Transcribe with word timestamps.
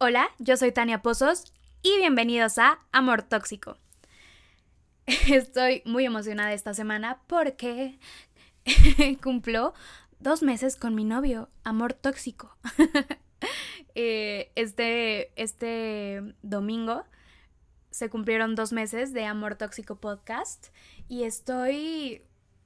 Hola, 0.00 0.30
yo 0.38 0.56
soy 0.56 0.70
Tania 0.70 1.02
Pozos 1.02 1.52
y 1.82 1.96
bienvenidos 1.96 2.58
a 2.58 2.78
Amor 2.92 3.22
Tóxico. 3.22 3.78
Estoy 5.28 5.82
muy 5.86 6.04
emocionada 6.04 6.52
esta 6.52 6.72
semana 6.72 7.20
porque 7.26 7.98
cumplo 9.24 9.74
dos 10.20 10.44
meses 10.44 10.76
con 10.76 10.94
mi 10.94 11.02
novio, 11.04 11.50
Amor 11.64 11.94
Tóxico. 11.94 12.56
Eh, 14.00 14.52
este, 14.54 15.32
este 15.34 16.34
domingo 16.42 17.04
se 17.90 18.08
cumplieron 18.10 18.54
dos 18.54 18.72
meses 18.72 19.12
de 19.12 19.24
Amor 19.24 19.56
Tóxico 19.56 19.96
Podcast 19.96 20.68
y 21.08 21.24
estoy 21.24 22.22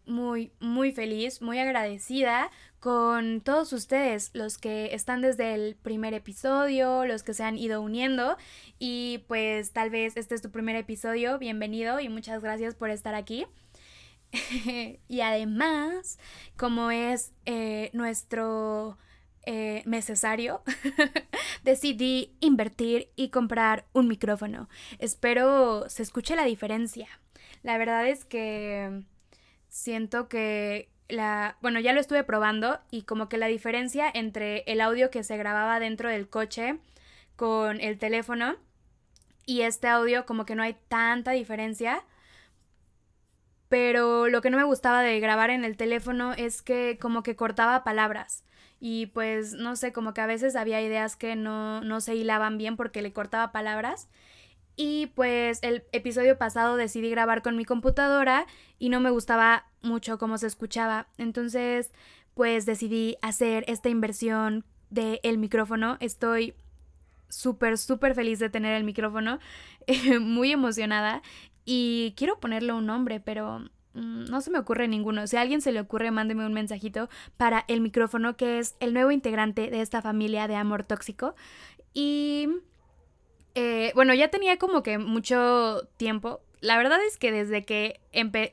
muy, 0.06 0.52
muy 0.60 0.92
feliz, 0.92 1.42
muy 1.42 1.58
agradecida 1.58 2.50
con 2.80 3.40
todos 3.40 3.72
ustedes, 3.72 4.30
los 4.34 4.58
que 4.58 4.94
están 4.94 5.22
desde 5.22 5.54
el 5.54 5.76
primer 5.76 6.14
episodio, 6.14 7.04
los 7.04 7.22
que 7.22 7.34
se 7.34 7.44
han 7.44 7.56
ido 7.56 7.80
uniendo 7.80 8.36
y 8.78 9.24
pues 9.28 9.72
tal 9.72 9.90
vez 9.90 10.16
este 10.16 10.34
es 10.34 10.42
tu 10.42 10.50
primer 10.50 10.74
episodio, 10.76 11.38
bienvenido 11.38 12.00
y 12.00 12.08
muchas 12.08 12.42
gracias 12.42 12.74
por 12.74 12.90
estar 12.90 13.14
aquí. 13.14 13.46
y 15.08 15.20
además, 15.20 16.18
como 16.56 16.90
es 16.90 17.32
eh, 17.44 17.90
nuestro 17.92 18.98
eh, 19.44 19.82
necesario, 19.86 20.62
decidí 21.64 22.34
invertir 22.40 23.10
y 23.16 23.28
comprar 23.28 23.86
un 23.92 24.08
micrófono. 24.08 24.68
Espero 24.98 25.88
se 25.88 26.02
escuche 26.02 26.36
la 26.36 26.44
diferencia. 26.44 27.08
La 27.62 27.78
verdad 27.78 28.08
es 28.08 28.24
que 28.24 29.04
siento 29.72 30.28
que 30.28 30.90
la, 31.08 31.56
bueno, 31.62 31.80
ya 31.80 31.92
lo 31.92 32.00
estuve 32.00 32.22
probando 32.24 32.78
y 32.90 33.02
como 33.02 33.28
que 33.28 33.38
la 33.38 33.46
diferencia 33.46 34.10
entre 34.12 34.64
el 34.66 34.80
audio 34.80 35.10
que 35.10 35.24
se 35.24 35.36
grababa 35.36 35.80
dentro 35.80 36.08
del 36.08 36.28
coche 36.28 36.78
con 37.36 37.80
el 37.80 37.98
teléfono 37.98 38.56
y 39.46 39.62
este 39.62 39.88
audio 39.88 40.26
como 40.26 40.44
que 40.44 40.54
no 40.54 40.62
hay 40.62 40.76
tanta 40.88 41.32
diferencia. 41.32 42.04
Pero 43.68 44.28
lo 44.28 44.42
que 44.42 44.50
no 44.50 44.58
me 44.58 44.64
gustaba 44.64 45.00
de 45.02 45.18
grabar 45.20 45.48
en 45.48 45.64
el 45.64 45.78
teléfono 45.78 46.34
es 46.34 46.60
que 46.60 46.98
como 47.00 47.22
que 47.22 47.34
cortaba 47.34 47.82
palabras. 47.82 48.44
Y 48.78 49.06
pues 49.06 49.54
no 49.54 49.76
sé, 49.76 49.92
como 49.92 50.12
que 50.12 50.20
a 50.20 50.26
veces 50.26 50.54
había 50.54 50.82
ideas 50.82 51.16
que 51.16 51.34
no, 51.34 51.80
no 51.80 52.00
se 52.02 52.14
hilaban 52.14 52.58
bien 52.58 52.76
porque 52.76 53.00
le 53.00 53.12
cortaba 53.14 53.52
palabras. 53.52 54.08
Y 54.76 55.06
pues 55.08 55.58
el 55.62 55.84
episodio 55.92 56.38
pasado 56.38 56.76
decidí 56.76 57.10
grabar 57.10 57.42
con 57.42 57.56
mi 57.56 57.64
computadora 57.64 58.46
y 58.78 58.88
no 58.88 59.00
me 59.00 59.10
gustaba 59.10 59.66
mucho 59.82 60.18
cómo 60.18 60.38
se 60.38 60.46
escuchaba. 60.46 61.08
Entonces, 61.18 61.92
pues 62.34 62.64
decidí 62.64 63.16
hacer 63.20 63.64
esta 63.68 63.88
inversión 63.88 64.64
del 64.90 65.20
el 65.22 65.38
micrófono. 65.38 65.98
Estoy 66.00 66.54
súper, 67.28 67.78
súper 67.78 68.14
feliz 68.14 68.38
de 68.38 68.50
tener 68.50 68.74
el 68.74 68.84
micrófono, 68.84 69.38
muy 70.20 70.52
emocionada 70.52 71.22
y 71.64 72.14
quiero 72.16 72.40
ponerle 72.40 72.72
un 72.72 72.86
nombre, 72.86 73.20
pero 73.20 73.60
mm, 73.94 74.24
no 74.24 74.40
se 74.40 74.50
me 74.50 74.58
ocurre 74.58 74.88
ninguno. 74.88 75.26
Si 75.26 75.36
a 75.36 75.40
alguien 75.40 75.60
se 75.60 75.72
le 75.72 75.80
ocurre, 75.80 76.10
mándeme 76.10 76.46
un 76.46 76.52
mensajito 76.52 77.08
para 77.36 77.64
el 77.68 77.80
micrófono, 77.80 78.36
que 78.36 78.58
es 78.58 78.76
el 78.80 78.94
nuevo 78.94 79.10
integrante 79.10 79.70
de 79.70 79.80
esta 79.80 80.02
familia 80.02 80.48
de 80.48 80.56
amor 80.56 80.84
tóxico. 80.84 81.34
Y 81.94 82.48
eh, 83.54 83.92
bueno, 83.94 84.14
ya 84.14 84.28
tenía 84.28 84.58
como 84.58 84.82
que 84.82 84.98
mucho 84.98 85.88
tiempo. 85.96 86.40
La 86.60 86.76
verdad 86.76 86.98
es 87.04 87.18
que 87.18 87.32
desde 87.32 87.64
que 87.64 88.00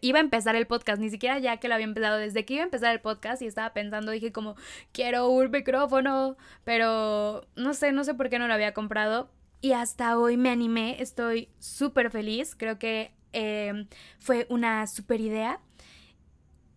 iba 0.01 0.17
a 0.17 0.21
empezar 0.21 0.55
el 0.55 0.65
podcast, 0.65 0.99
ni 0.99 1.09
siquiera 1.09 1.37
ya 1.37 1.57
que 1.57 1.67
lo 1.67 1.75
había 1.75 1.85
empezado, 1.85 2.17
desde 2.17 2.43
que 2.43 2.55
iba 2.55 2.63
a 2.63 2.65
empezar 2.65 2.91
el 2.91 3.01
podcast 3.01 3.41
y 3.41 3.45
estaba 3.45 3.71
pensando, 3.71 4.11
dije 4.11 4.31
como, 4.31 4.55
quiero 4.91 5.29
un 5.29 5.51
micrófono, 5.51 6.35
pero 6.63 7.45
no 7.55 7.73
sé, 7.75 7.91
no 7.91 8.03
sé 8.03 8.15
por 8.15 8.29
qué 8.29 8.39
no 8.39 8.47
lo 8.47 8.53
había 8.53 8.73
comprado. 8.73 9.29
Y 9.61 9.73
hasta 9.73 10.17
hoy 10.17 10.37
me 10.37 10.49
animé, 10.49 11.01
estoy 11.01 11.49
súper 11.59 12.09
feliz, 12.09 12.55
creo 12.55 12.79
que 12.79 13.11
em, 13.33 13.87
fue 14.17 14.47
una 14.49 14.87
súper 14.87 15.21
idea. 15.21 15.59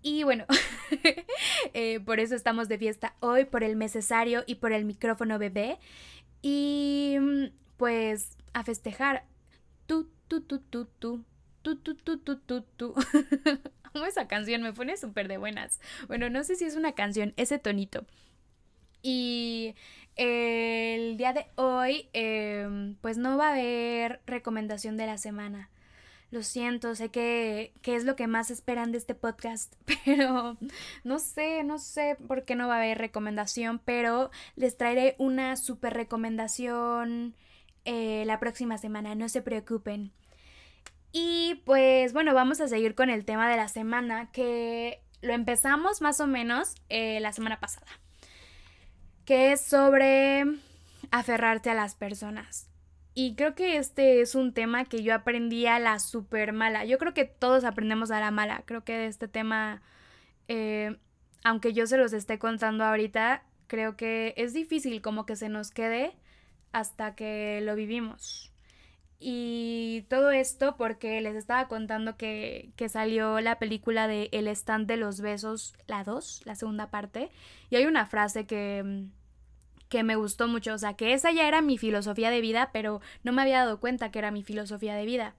Y 0.02 0.25
bueno, 0.25 0.44
eh, 1.75 2.00
por 2.00 2.20
eso 2.20 2.34
estamos 2.34 2.69
de 2.69 2.76
fiesta 2.76 3.14
hoy, 3.20 3.44
por 3.46 3.64
el 3.64 3.78
necesario 3.78 4.44
y 4.46 4.56
por 4.56 4.72
el 4.72 4.84
micrófono 4.84 5.38
bebé. 5.38 5.78
Y 6.42 7.16
pues 7.76 8.36
a 8.52 8.64
festejar. 8.64 9.24
Tu, 9.86 10.10
tu, 10.28 10.42
tu, 10.42 10.58
tu, 10.58 10.86
tu. 10.86 11.24
Tu, 11.62 11.76
tu, 11.76 11.94
tu, 11.94 12.18
tu, 12.18 12.38
tu, 12.40 12.62
tu. 12.62 12.94
Amo 13.94 14.04
esa 14.04 14.26
canción, 14.26 14.62
me 14.62 14.72
pone 14.72 14.96
súper 14.96 15.28
de 15.28 15.38
buenas. 15.38 15.80
Bueno, 16.08 16.28
no 16.30 16.42
sé 16.42 16.56
si 16.56 16.64
es 16.64 16.76
una 16.76 16.92
canción, 16.92 17.34
ese 17.36 17.58
tonito. 17.58 18.04
Y 19.02 19.74
el 20.16 21.16
día 21.16 21.32
de 21.32 21.46
hoy, 21.56 22.08
em, 22.12 22.96
pues 22.96 23.18
no 23.18 23.36
va 23.36 23.48
a 23.48 23.52
haber 23.52 24.20
recomendación 24.26 24.96
de 24.96 25.06
la 25.06 25.18
semana. 25.18 25.70
Lo 26.30 26.42
siento, 26.42 26.94
sé 26.94 27.10
que, 27.10 27.74
que, 27.82 27.94
es 27.94 28.04
lo 28.04 28.16
que 28.16 28.26
más 28.26 28.50
esperan 28.50 28.90
de 28.92 28.98
este 28.98 29.14
podcast, 29.14 29.74
pero 30.04 30.56
no 31.04 31.18
sé, 31.18 31.62
no 31.64 31.78
sé 31.78 32.16
por 32.26 32.44
qué 32.44 32.56
no 32.56 32.68
va 32.68 32.76
a 32.76 32.78
haber 32.78 32.98
recomendación, 32.98 33.80
pero 33.84 34.30
les 34.56 34.76
traeré 34.76 35.14
una 35.18 35.56
super 35.56 35.92
recomendación 35.92 37.34
eh, 37.84 38.25
la 38.26 38.38
próxima 38.38 38.78
semana, 38.78 39.15
no 39.15 39.28
se 39.28 39.43
preocupen. 39.43 40.12
Y 41.12 41.62
pues 41.66 42.12
bueno, 42.12 42.32
vamos 42.34 42.60
a 42.60 42.69
seguir 42.69 42.94
con 42.94 43.10
el 43.10 43.25
tema 43.25 43.50
de 43.50 43.56
la 43.56 43.69
semana 43.69 44.31
que 44.32 45.03
lo 45.20 45.34
empezamos 45.34 46.00
más 46.00 46.20
o 46.20 46.26
menos 46.26 46.75
eh, 46.88 47.20
la 47.20 47.32
semana 47.32 47.60
pasada, 47.60 47.87
que 49.25 49.53
es 49.53 49.60
sobre 49.60 50.44
aferrarte 51.10 51.70
a 51.70 51.75
las 51.75 51.94
personas. 51.94 52.69
Y 53.15 53.34
creo 53.34 53.54
que 53.54 53.76
este 53.76 54.22
es 54.22 54.34
un 54.34 54.54
tema 54.54 54.87
que 54.87 55.03
yo 55.03 55.14
aprendí 55.14 55.66
a 55.66 55.78
la 55.78 55.99
super 55.99 56.54
mala. 56.54 56.87
Yo 56.87 56.97
creo 56.97 57.12
que 57.12 57.26
todos 57.26 57.64
aprendemos 57.64 58.10
a 58.10 58.20
la 58.20 58.31
mala. 58.31 58.62
Creo 58.64 58.84
que 58.84 59.06
este 59.06 59.28
tema, 59.28 59.82
eh, 60.49 60.97
aunque 61.44 61.75
yo 61.75 61.87
se 61.87 61.99
los 61.99 62.14
esté 62.14 62.38
contando 62.38 62.84
ahorita, 62.84 63.44
creo 63.66 63.97
que 63.99 64.32
es 64.38 64.54
difícil 64.54 65.03
como 65.03 65.26
que 65.26 65.37
se 65.37 65.50
nos 65.50 65.70
quede 65.70 66.14
hasta 66.72 67.14
que 67.14 67.60
lo 67.62 67.74
vivimos. 67.74 68.52
Y 69.18 70.04
todo 70.08 70.32
esto 70.32 70.76
porque 70.76 71.20
les 71.20 71.36
estaba 71.36 71.68
contando 71.68 72.16
que, 72.16 72.72
que, 72.74 72.88
salió 72.88 73.40
la 73.40 73.60
película 73.60 74.08
de 74.08 74.28
El 74.32 74.48
stand 74.48 74.88
de 74.88 74.96
los 74.96 75.20
besos, 75.20 75.74
la 75.86 76.02
2, 76.02 76.42
la 76.44 76.56
segunda 76.56 76.90
parte. 76.90 77.30
Y 77.70 77.76
hay 77.76 77.86
una 77.86 78.06
frase 78.06 78.46
que, 78.46 79.06
que 79.88 80.02
me 80.02 80.16
gustó 80.16 80.48
mucho, 80.48 80.74
o 80.74 80.78
sea, 80.78 80.94
que 80.94 81.12
esa 81.12 81.30
ya 81.30 81.46
era 81.46 81.62
mi 81.62 81.78
filosofía 81.78 82.30
de 82.30 82.40
vida, 82.40 82.70
pero 82.72 83.00
no 83.22 83.32
me 83.32 83.42
había 83.42 83.58
dado 83.58 83.78
cuenta 83.78 84.10
que 84.10 84.18
era 84.18 84.32
mi 84.32 84.42
filosofía 84.42 84.96
de 84.96 85.06
vida. 85.06 85.34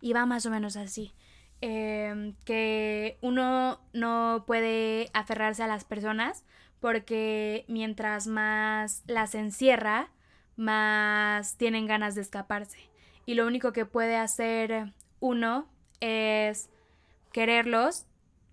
Y 0.00 0.12
va 0.12 0.26
más 0.26 0.46
o 0.46 0.50
menos 0.50 0.76
así. 0.76 1.12
Em, 1.60 2.34
que 2.44 3.16
uno 3.22 3.80
no 3.94 4.44
puede 4.46 5.08
aferrarse 5.14 5.62
a 5.62 5.66
las 5.66 5.84
personas 5.84 6.44
porque 6.78 7.64
mientras 7.68 8.26
más 8.26 9.02
las 9.06 9.34
encierra, 9.34 10.10
más 10.56 11.56
tienen 11.56 11.86
ganas 11.86 12.14
de 12.14 12.22
escaparse. 12.22 12.78
Y 13.26 13.34
lo 13.34 13.46
único 13.46 13.72
que 13.72 13.86
puede 13.86 14.16
hacer 14.16 14.92
uno 15.20 15.66
es 16.00 16.68
quererlos 17.32 18.06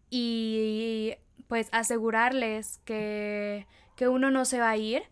y 0.09 1.15
pues 1.47 1.67
asegurarles 1.71 2.79
que, 2.85 3.67
que 3.95 4.07
uno 4.07 4.31
no 4.31 4.45
se 4.45 4.59
va 4.59 4.69
a 4.69 4.77
ir 4.77 5.03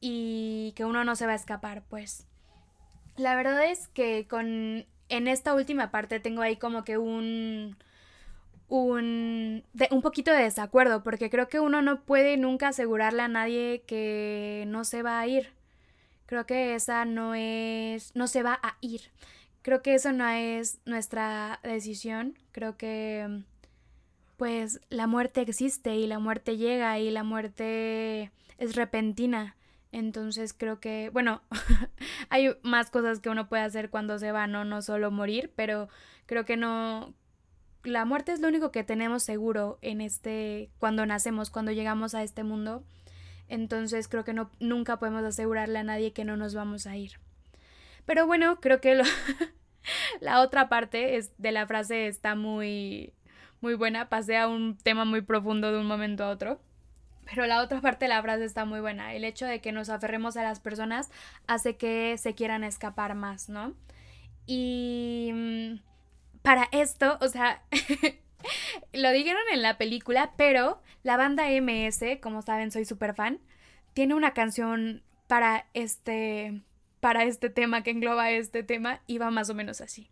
y 0.00 0.72
que 0.76 0.84
uno 0.84 1.04
no 1.04 1.16
se 1.16 1.26
va 1.26 1.32
a 1.32 1.36
escapar, 1.36 1.82
pues. 1.88 2.26
La 3.16 3.34
verdad 3.36 3.64
es 3.70 3.88
que 3.88 4.26
con 4.28 4.86
en 5.08 5.28
esta 5.28 5.54
última 5.54 5.90
parte 5.90 6.20
tengo 6.20 6.42
ahí 6.42 6.56
como 6.56 6.84
que 6.84 6.98
un 6.98 7.76
un, 8.68 9.62
un 9.90 10.02
poquito 10.02 10.32
de 10.32 10.42
desacuerdo, 10.42 11.02
porque 11.02 11.30
creo 11.30 11.48
que 11.48 11.60
uno 11.60 11.82
no 11.82 12.02
puede 12.02 12.36
nunca 12.36 12.68
asegurarle 12.68 13.22
a 13.22 13.28
nadie 13.28 13.82
que 13.86 14.64
no 14.68 14.84
se 14.84 15.02
va 15.02 15.20
a 15.20 15.26
ir. 15.26 15.52
Creo 16.26 16.46
que 16.46 16.74
esa 16.74 17.04
no 17.04 17.34
es, 17.34 18.14
no 18.14 18.26
se 18.26 18.42
va 18.42 18.58
a 18.62 18.76
ir. 18.80 19.02
Creo 19.62 19.82
que 19.82 19.94
eso 19.94 20.12
no 20.12 20.28
es 20.28 20.80
nuestra 20.84 21.60
decisión. 21.62 22.38
Creo 22.52 22.76
que 22.76 23.44
pues 24.36 24.80
la 24.90 25.06
muerte 25.06 25.40
existe 25.42 25.96
y 25.96 26.06
la 26.06 26.18
muerte 26.18 26.56
llega 26.56 26.98
y 26.98 27.10
la 27.10 27.22
muerte 27.24 28.32
es 28.58 28.74
repentina. 28.74 29.56
Entonces 29.92 30.52
creo 30.52 30.80
que, 30.80 31.10
bueno, 31.12 31.42
hay 32.28 32.56
más 32.62 32.90
cosas 32.90 33.20
que 33.20 33.30
uno 33.30 33.48
puede 33.48 33.62
hacer 33.62 33.90
cuando 33.90 34.18
se 34.18 34.32
va, 34.32 34.46
no, 34.46 34.64
no 34.64 34.82
solo 34.82 35.10
morir, 35.10 35.52
pero 35.54 35.88
creo 36.26 36.44
que 36.44 36.56
no, 36.56 37.14
la 37.84 38.04
muerte 38.04 38.32
es 38.32 38.40
lo 38.40 38.48
único 38.48 38.72
que 38.72 38.82
tenemos 38.82 39.22
seguro 39.22 39.78
en 39.82 40.00
este, 40.00 40.70
cuando 40.78 41.06
nacemos, 41.06 41.50
cuando 41.50 41.70
llegamos 41.70 42.14
a 42.14 42.22
este 42.22 42.42
mundo. 42.42 42.82
Entonces 43.48 44.08
creo 44.08 44.24
que 44.24 44.32
no, 44.32 44.50
nunca 44.60 44.98
podemos 44.98 45.24
asegurarle 45.24 45.78
a 45.78 45.84
nadie 45.84 46.12
que 46.12 46.24
no 46.24 46.36
nos 46.36 46.54
vamos 46.54 46.86
a 46.86 46.96
ir. 46.96 47.18
Pero 48.06 48.26
bueno, 48.26 48.60
creo 48.60 48.80
que 48.80 49.02
la 50.20 50.40
otra 50.40 50.68
parte 50.68 51.16
es, 51.16 51.32
de 51.38 51.52
la 51.52 51.66
frase 51.66 52.06
está 52.06 52.34
muy, 52.34 53.12
muy 53.60 53.74
buena. 53.74 54.08
Pasé 54.08 54.36
a 54.36 54.48
un 54.48 54.76
tema 54.76 55.04
muy 55.04 55.22
profundo 55.22 55.72
de 55.72 55.78
un 55.78 55.86
momento 55.86 56.24
a 56.24 56.30
otro. 56.30 56.60
pero 57.24 57.46
la 57.46 57.62
otra 57.62 57.80
parte 57.80 58.06
de 58.06 58.10
la 58.10 58.22
frase 58.22 58.44
está 58.44 58.64
muy 58.64 58.80
buena. 58.80 59.14
El 59.14 59.24
hecho 59.24 59.46
de 59.46 59.60
que 59.60 59.72
nos 59.72 59.88
aferremos 59.88 60.36
a 60.36 60.42
las 60.42 60.60
personas 60.60 61.10
hace 61.46 61.76
que 61.76 62.16
se 62.18 62.34
quieran 62.34 62.64
escapar 62.64 63.14
más, 63.14 63.48
¿no? 63.48 63.74
Y 64.46 65.30
mm, 65.32 65.74
para 66.42 66.68
esto, 66.72 67.18
o 67.20 67.28
sea, 67.28 67.62
lo 68.92 69.10
dijeron 69.12 69.42
en 69.52 69.62
la 69.62 69.78
película, 69.78 70.32
pero 70.36 70.80
la 71.02 71.16
banda 71.16 71.48
MS, 71.48 72.18
como 72.20 72.42
saben, 72.42 72.70
soy 72.70 72.84
súper 72.84 73.14
fan, 73.14 73.40
tiene 73.92 74.14
una 74.14 74.34
canción 74.34 75.02
para 75.26 75.66
este, 75.74 76.62
para 77.00 77.24
este 77.24 77.50
tema 77.50 77.82
que 77.82 77.90
engloba 77.90 78.30
este 78.30 78.62
tema 78.62 79.00
y 79.06 79.18
va 79.18 79.30
más 79.30 79.50
o 79.50 79.54
menos 79.54 79.80
así. 79.80 80.10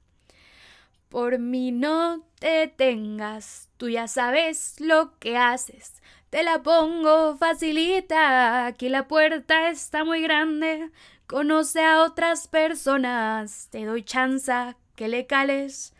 Por 1.08 1.38
mí 1.38 1.72
no 1.72 2.24
te 2.38 2.68
tengas, 2.68 3.68
tú 3.76 3.90
ya 3.90 4.08
sabes 4.08 4.80
lo 4.80 5.18
que 5.18 5.36
haces. 5.36 6.02
Te 6.30 6.42
la 6.42 6.62
pongo 6.62 7.36
facilita, 7.36 8.64
aquí 8.64 8.88
la 8.88 9.06
puerta 9.06 9.68
está 9.68 10.04
muy 10.04 10.22
grande. 10.22 10.90
Conoce 11.26 11.84
a 11.84 12.00
otras 12.02 12.48
personas, 12.48 13.68
te 13.70 13.84
doy 13.84 14.02
chanza 14.02 14.76
que 14.96 15.08
le 15.08 15.26
cales. 15.26 15.91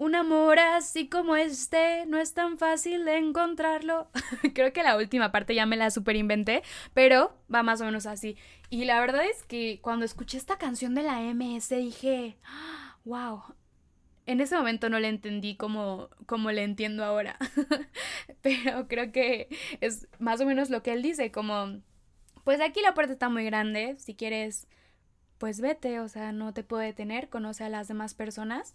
Un 0.00 0.14
amor 0.14 0.58
así 0.58 1.10
como 1.10 1.36
este 1.36 2.06
no 2.06 2.16
es 2.16 2.32
tan 2.32 2.56
fácil 2.56 3.04
de 3.04 3.18
encontrarlo. 3.18 4.08
Creo 4.54 4.72
que 4.72 4.82
la 4.82 4.96
última 4.96 5.30
parte 5.30 5.54
ya 5.54 5.66
me 5.66 5.76
la 5.76 5.90
super 5.90 6.16
inventé, 6.16 6.62
pero 6.94 7.36
va 7.54 7.62
más 7.62 7.82
o 7.82 7.84
menos 7.84 8.06
así. 8.06 8.38
Y 8.70 8.86
la 8.86 8.98
verdad 8.98 9.26
es 9.26 9.42
que 9.42 9.78
cuando 9.82 10.06
escuché 10.06 10.38
esta 10.38 10.56
canción 10.56 10.94
de 10.94 11.02
la 11.02 11.20
MS 11.20 11.68
dije, 11.68 12.38
wow, 13.04 13.42
en 14.24 14.40
ese 14.40 14.56
momento 14.56 14.88
no 14.88 14.98
le 15.00 15.08
entendí 15.08 15.54
como, 15.56 16.08
como 16.24 16.50
le 16.50 16.64
entiendo 16.64 17.04
ahora, 17.04 17.36
pero 18.40 18.88
creo 18.88 19.12
que 19.12 19.54
es 19.82 20.08
más 20.18 20.40
o 20.40 20.46
menos 20.46 20.70
lo 20.70 20.82
que 20.82 20.94
él 20.94 21.02
dice, 21.02 21.30
como, 21.30 21.78
pues 22.44 22.62
aquí 22.62 22.80
la 22.80 22.94
puerta 22.94 23.12
está 23.12 23.28
muy 23.28 23.44
grande, 23.44 23.96
si 23.98 24.14
quieres, 24.14 24.66
pues 25.36 25.60
vete, 25.60 26.00
o 26.00 26.08
sea, 26.08 26.32
no 26.32 26.54
te 26.54 26.64
puedo 26.64 26.80
detener, 26.80 27.28
conoce 27.28 27.64
a 27.64 27.68
las 27.68 27.86
demás 27.86 28.14
personas 28.14 28.74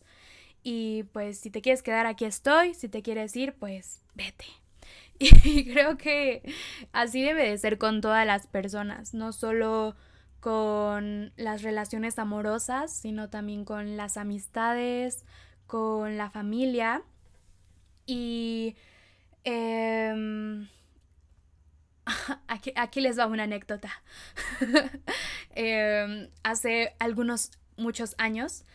y 0.67 1.03
pues 1.13 1.39
si 1.39 1.51
te 1.51 1.61
quieres 1.61 1.83
quedar 1.83 2.07
aquí 2.07 2.25
estoy, 2.25 2.73
si 2.73 2.89
te 2.89 3.03
quieres 3.03 3.35
ir, 3.35 3.53
pues 3.53 4.01
vete. 4.15 4.45
Y 5.19 5.71
creo 5.71 5.95
que 5.95 6.41
así 6.91 7.21
debe 7.21 7.47
de 7.47 7.57
ser 7.59 7.77
con 7.77 8.01
todas 8.01 8.25
las 8.25 8.47
personas, 8.47 9.13
no 9.13 9.31
solo 9.31 9.95
con 10.39 11.31
las 11.37 11.61
relaciones 11.61 12.17
amorosas, 12.17 12.91
sino 12.91 13.29
también 13.29 13.63
con 13.63 13.95
las 13.95 14.17
amistades, 14.17 15.23
con 15.67 16.17
la 16.17 16.31
familia 16.31 17.03
y 18.07 18.75
em, 19.43 20.67
aquí, 22.47 23.01
les 23.01 23.19
va 23.19 23.27
una 23.27 23.43
anécdota. 23.43 23.91
Em, 25.57 26.29
hace 26.43 26.95
algunos, 26.99 27.51
muchos 27.77 28.15
años, 28.17 28.65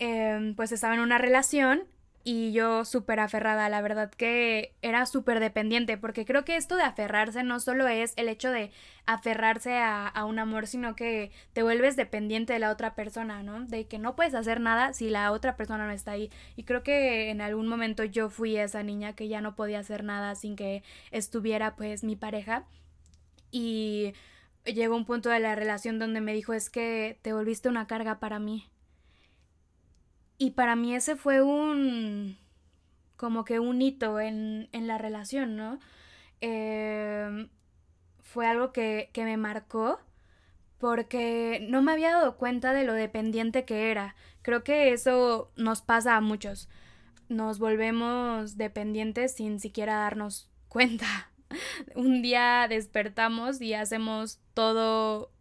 em, 0.00 0.54
pues 0.56 0.72
estaba 0.72 0.94
en 0.94 1.00
una 1.00 1.18
relación 1.18 1.84
y 2.22 2.52
yo 2.52 2.84
súper 2.84 3.18
aferrada, 3.18 3.68
la 3.70 3.80
verdad 3.80 4.10
que 4.10 4.74
era 4.82 5.06
súper 5.06 5.40
dependiente, 5.40 5.96
porque 5.96 6.26
creo 6.26 6.44
que 6.44 6.56
esto 6.56 6.76
de 6.76 6.82
aferrarse 6.82 7.42
no 7.44 7.60
solo 7.60 7.88
es 7.88 8.12
el 8.16 8.28
hecho 8.28 8.50
de 8.50 8.70
aferrarse 9.06 9.78
a, 9.78 10.06
a, 10.06 10.26
un 10.26 10.38
amor, 10.38 10.66
sino 10.66 10.94
que 10.94 11.30
te 11.54 11.62
vuelves 11.62 11.96
dependiente 11.96 12.52
de 12.52 12.58
la 12.58 12.70
otra 12.70 12.94
persona, 12.94 13.42
¿no? 13.42 13.64
De 13.64 13.86
que 13.86 13.98
no 13.98 14.16
puedes 14.16 14.34
hacer 14.34 14.60
nada 14.60 14.92
si 14.92 15.08
la 15.08 15.32
otra 15.32 15.56
persona 15.56 15.86
no 15.86 15.92
está 15.92 16.12
ahí. 16.12 16.30
Y 16.56 16.64
creo 16.64 16.82
que 16.82 17.30
en 17.30 17.40
algún 17.40 17.68
momento 17.68 18.04
yo 18.04 18.28
fui 18.28 18.56
esa 18.58 18.82
niña 18.82 19.14
que 19.14 19.28
ya 19.28 19.40
no 19.40 19.56
podía 19.56 19.78
hacer 19.80 20.04
nada 20.04 20.34
sin 20.34 20.56
que 20.56 20.82
estuviera 21.10 21.74
pues 21.76 22.04
mi 22.04 22.16
pareja. 22.16 22.66
Y 23.50 24.12
llegó 24.64 24.94
un 24.96 25.06
punto 25.06 25.30
de 25.30 25.40
la 25.40 25.54
relación 25.56 25.98
donde 25.98 26.20
me 26.20 26.34
dijo 26.34 26.52
es 26.52 26.70
que 26.70 27.18
te 27.22 27.32
volviste 27.32 27.68
una 27.68 27.86
carga 27.86 28.20
para 28.20 28.38
mí 28.38 28.70
y 30.40 30.52
para 30.52 30.74
mí 30.74 30.94
ese 30.94 31.16
fue 31.16 31.42
un, 31.42 32.38
como 33.18 33.44
que 33.44 33.60
un 33.60 33.82
hito 33.82 34.20
en, 34.20 34.70
la 34.72 34.96
relación, 34.96 35.54
¿no? 35.54 35.78
Em, 36.40 37.50
fue 38.20 38.46
algo 38.46 38.72
que, 38.72 39.10
que 39.12 39.24
me 39.24 39.36
marcó 39.36 40.00
porque 40.78 41.66
no 41.68 41.82
me 41.82 41.92
había 41.92 42.12
dado 42.12 42.38
cuenta 42.38 42.72
de 42.72 42.84
lo 42.84 42.94
dependiente 42.94 43.66
que 43.66 43.90
era. 43.90 44.16
Creo 44.40 44.64
que 44.64 44.94
eso 44.94 45.52
nos 45.56 45.82
pasa 45.82 46.16
a 46.16 46.22
muchos. 46.22 46.70
Nos 47.28 47.58
volvemos 47.58 48.56
dependientes 48.56 49.34
sin 49.34 49.60
siquiera 49.60 49.96
darnos 49.96 50.48
cuenta. 50.68 51.30
Un 51.94 52.22
día 52.22 52.66
despertamos 52.66 53.60
y 53.60 53.74
hacemos 53.74 54.40
todo 54.54 55.32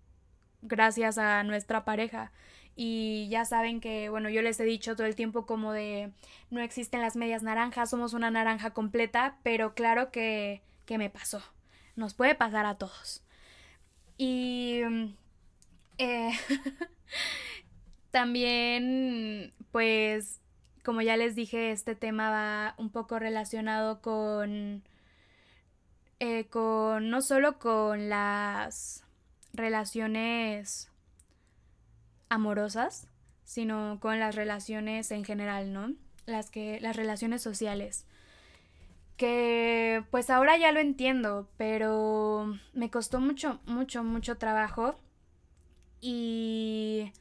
gracias 0.61 1.17
a 1.17 1.41
nuestra 1.43 1.85
pareja 1.85 2.33
y 2.81 3.27
ya 3.27 3.43
saben 3.43 3.81
que, 3.81 4.07
bueno, 4.07 4.29
yo 4.29 4.41
les 4.41 4.57
he 4.61 4.63
dicho 4.63 4.95
todo 4.95 5.05
el 5.05 5.17
tiempo 5.17 5.45
como 5.45 5.73
de 5.73 6.13
no 6.49 6.61
existen 6.61 7.01
las 7.01 7.17
medias 7.17 7.43
naranjas, 7.43 7.89
somos 7.89 8.13
una 8.13 8.31
naranja 8.31 8.69
completa, 8.71 9.37
pero 9.43 9.73
claro 9.73 10.11
que, 10.11 10.61
que 10.85 10.97
me 10.97 11.09
pasó, 11.09 11.41
nos 11.97 12.13
puede 12.13 12.35
pasar 12.35 12.65
a 12.65 12.77
todos. 12.77 13.21
Y 14.17 14.79
eh, 15.97 16.31
también, 18.11 19.51
pues, 19.73 20.39
como 20.81 21.01
ya 21.01 21.17
les 21.17 21.35
dije, 21.35 21.71
este 21.71 21.95
tema 21.95 22.29
va 22.29 22.75
un 22.77 22.91
poco 22.91 23.19
relacionado 23.19 24.01
con, 24.01 24.83
eh, 26.21 26.45
con, 26.45 27.09
no 27.09 27.21
solo 27.21 27.59
con 27.59 28.07
las 28.07 29.03
relaciones 29.51 30.89
amorosas, 32.29 33.07
sino 33.43 33.99
con 33.99 34.19
las 34.19 34.35
relaciones 34.35 35.11
en 35.11 35.23
general, 35.23 35.73
¿no? 35.73 35.93
Las 36.25 36.49
que 36.51 36.79
las 36.79 36.95
relaciones 36.95 37.41
sociales. 37.41 38.05
Que 39.17 40.03
pues 40.11 40.29
ahora 40.29 40.57
ya 40.57 40.71
lo 40.71 40.79
entiendo, 40.79 41.49
pero 41.57 42.57
me 42.73 42.89
costó 42.89 43.19
mucho 43.19 43.59
mucho 43.65 44.03
mucho 44.03 44.37
trabajo 44.37 44.95
y 46.01 47.11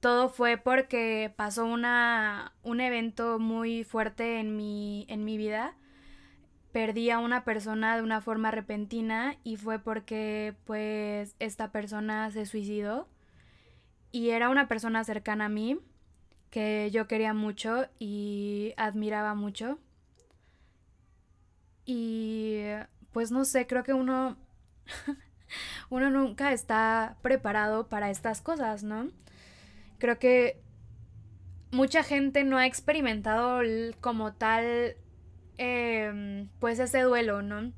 todo 0.00 0.28
fue 0.28 0.56
porque 0.56 1.32
pasó 1.34 1.64
una, 1.64 2.52
un 2.62 2.80
evento 2.80 3.38
muy 3.38 3.82
fuerte 3.84 4.38
en 4.38 4.56
mi, 4.56 5.06
en 5.08 5.24
mi 5.24 5.36
vida. 5.36 5.74
Perdí 6.72 7.10
a 7.10 7.18
una 7.18 7.44
persona 7.44 7.96
de 7.96 8.02
una 8.02 8.20
forma 8.20 8.50
repentina 8.50 9.36
y 9.42 9.56
fue 9.56 9.78
porque 9.78 10.54
pues 10.64 11.34
esta 11.40 11.72
persona 11.72 12.30
se 12.30 12.46
suicidó 12.46 13.08
y 14.16 14.30
era 14.30 14.48
una 14.48 14.66
persona 14.66 15.04
cercana 15.04 15.44
a 15.44 15.48
mí 15.50 15.78
que 16.48 16.90
yo 16.90 17.06
quería 17.06 17.34
mucho 17.34 17.86
y 17.98 18.72
admiraba 18.78 19.34
mucho. 19.34 19.78
Y 21.84 22.62
pues 23.12 23.30
no 23.30 23.44
sé, 23.44 23.66
creo 23.66 23.84
que 23.84 23.92
uno 23.92 24.38
uno 25.90 26.08
nunca 26.08 26.52
está 26.52 27.18
preparado 27.20 27.88
para 27.90 28.08
estas 28.08 28.40
cosas, 28.40 28.84
¿no? 28.84 29.10
Creo 29.98 30.18
que 30.18 30.62
mucha 31.70 32.02
gente 32.02 32.42
no 32.42 32.56
ha 32.56 32.64
experimentado 32.64 33.60
como 34.00 34.32
tal 34.32 34.96
em, 35.58 36.48
pues 36.58 36.78
ese 36.78 37.02
duelo, 37.02 37.42
¿no? 37.42 37.70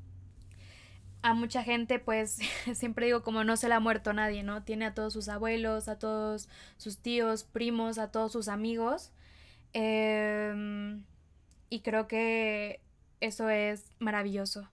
A 1.21 1.33
mucha 1.33 1.63
gente, 1.63 1.99
pues 1.99 2.39
siempre 2.73 3.07
digo 3.07 3.23
como 3.23 3.43
no 3.43 3.57
se 3.57 3.67
le 3.67 3.75
ha 3.75 3.79
muerto 3.79 4.13
nadie, 4.13 4.43
¿no? 4.43 4.63
Tiene 4.63 4.85
a 4.85 4.93
todos 4.93 5.13
sus 5.13 5.29
abuelos, 5.29 5.87
a 5.87 5.99
todos 5.99 6.49
sus 6.77 6.99
tíos, 6.99 7.43
primos, 7.43 7.97
a 7.97 8.11
todos 8.11 8.31
sus 8.31 8.47
amigos. 8.47 9.11
Em, 9.73 11.03
y 11.69 11.81
creo 11.81 12.07
que 12.07 12.81
eso 13.21 13.49
es 13.49 13.85
maravilloso. 13.99 14.69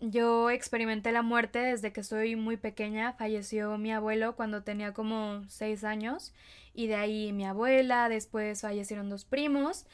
Yo 0.00 0.50
experimenté 0.50 1.12
la 1.12 1.22
muerte 1.22 1.58
desde 1.58 1.92
que 1.92 2.02
soy 2.04 2.36
muy 2.36 2.56
pequeña. 2.56 3.12
Falleció 3.14 3.76
mi 3.78 3.92
abuelo 3.92 4.36
cuando 4.36 4.62
tenía 4.62 4.94
como 4.94 5.44
seis 5.48 5.84
años. 5.84 6.32
Y 6.74 6.86
de 6.86 6.94
ahí 6.96 7.32
mi 7.32 7.44
abuela, 7.46 8.08
después 8.08 8.62
fallecieron 8.62 9.10
dos 9.10 9.24
primos. 9.24 9.86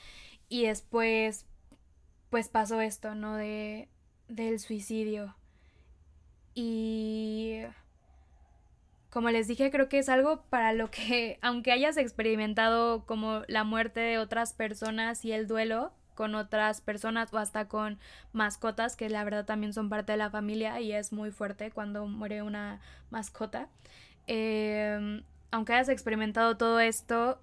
Y 0.48 0.66
después, 0.66 1.46
pues 2.30 2.48
pasó 2.48 2.80
esto, 2.80 3.14
¿no? 3.14 3.36
De, 3.36 3.88
del 4.28 4.60
suicidio. 4.60 5.35
Y 6.56 7.60
como 9.10 9.28
les 9.30 9.46
dije, 9.46 9.70
creo 9.70 9.90
que 9.90 9.98
es 9.98 10.08
algo 10.08 10.42
para 10.48 10.72
lo 10.72 10.90
que, 10.90 11.38
aunque 11.42 11.70
hayas 11.70 11.98
experimentado 11.98 13.04
como 13.04 13.42
la 13.46 13.62
muerte 13.62 14.00
de 14.00 14.18
otras 14.18 14.54
personas 14.54 15.24
y 15.24 15.32
el 15.32 15.46
duelo 15.46 15.92
con 16.14 16.34
otras 16.34 16.80
personas 16.80 17.32
o 17.34 17.36
hasta 17.36 17.68
con 17.68 17.98
mascotas, 18.32 18.96
que 18.96 19.10
la 19.10 19.22
verdad 19.22 19.44
también 19.44 19.74
son 19.74 19.90
parte 19.90 20.12
de 20.12 20.18
la 20.18 20.30
familia 20.30 20.80
y 20.80 20.92
es 20.92 21.12
muy 21.12 21.30
fuerte 21.30 21.70
cuando 21.70 22.06
muere 22.06 22.40
una 22.42 22.80
mascota. 23.10 23.68
Em, 24.26 25.22
aunque 25.50 25.74
hayas 25.74 25.90
experimentado 25.90 26.56
todo 26.56 26.80
esto, 26.80 27.38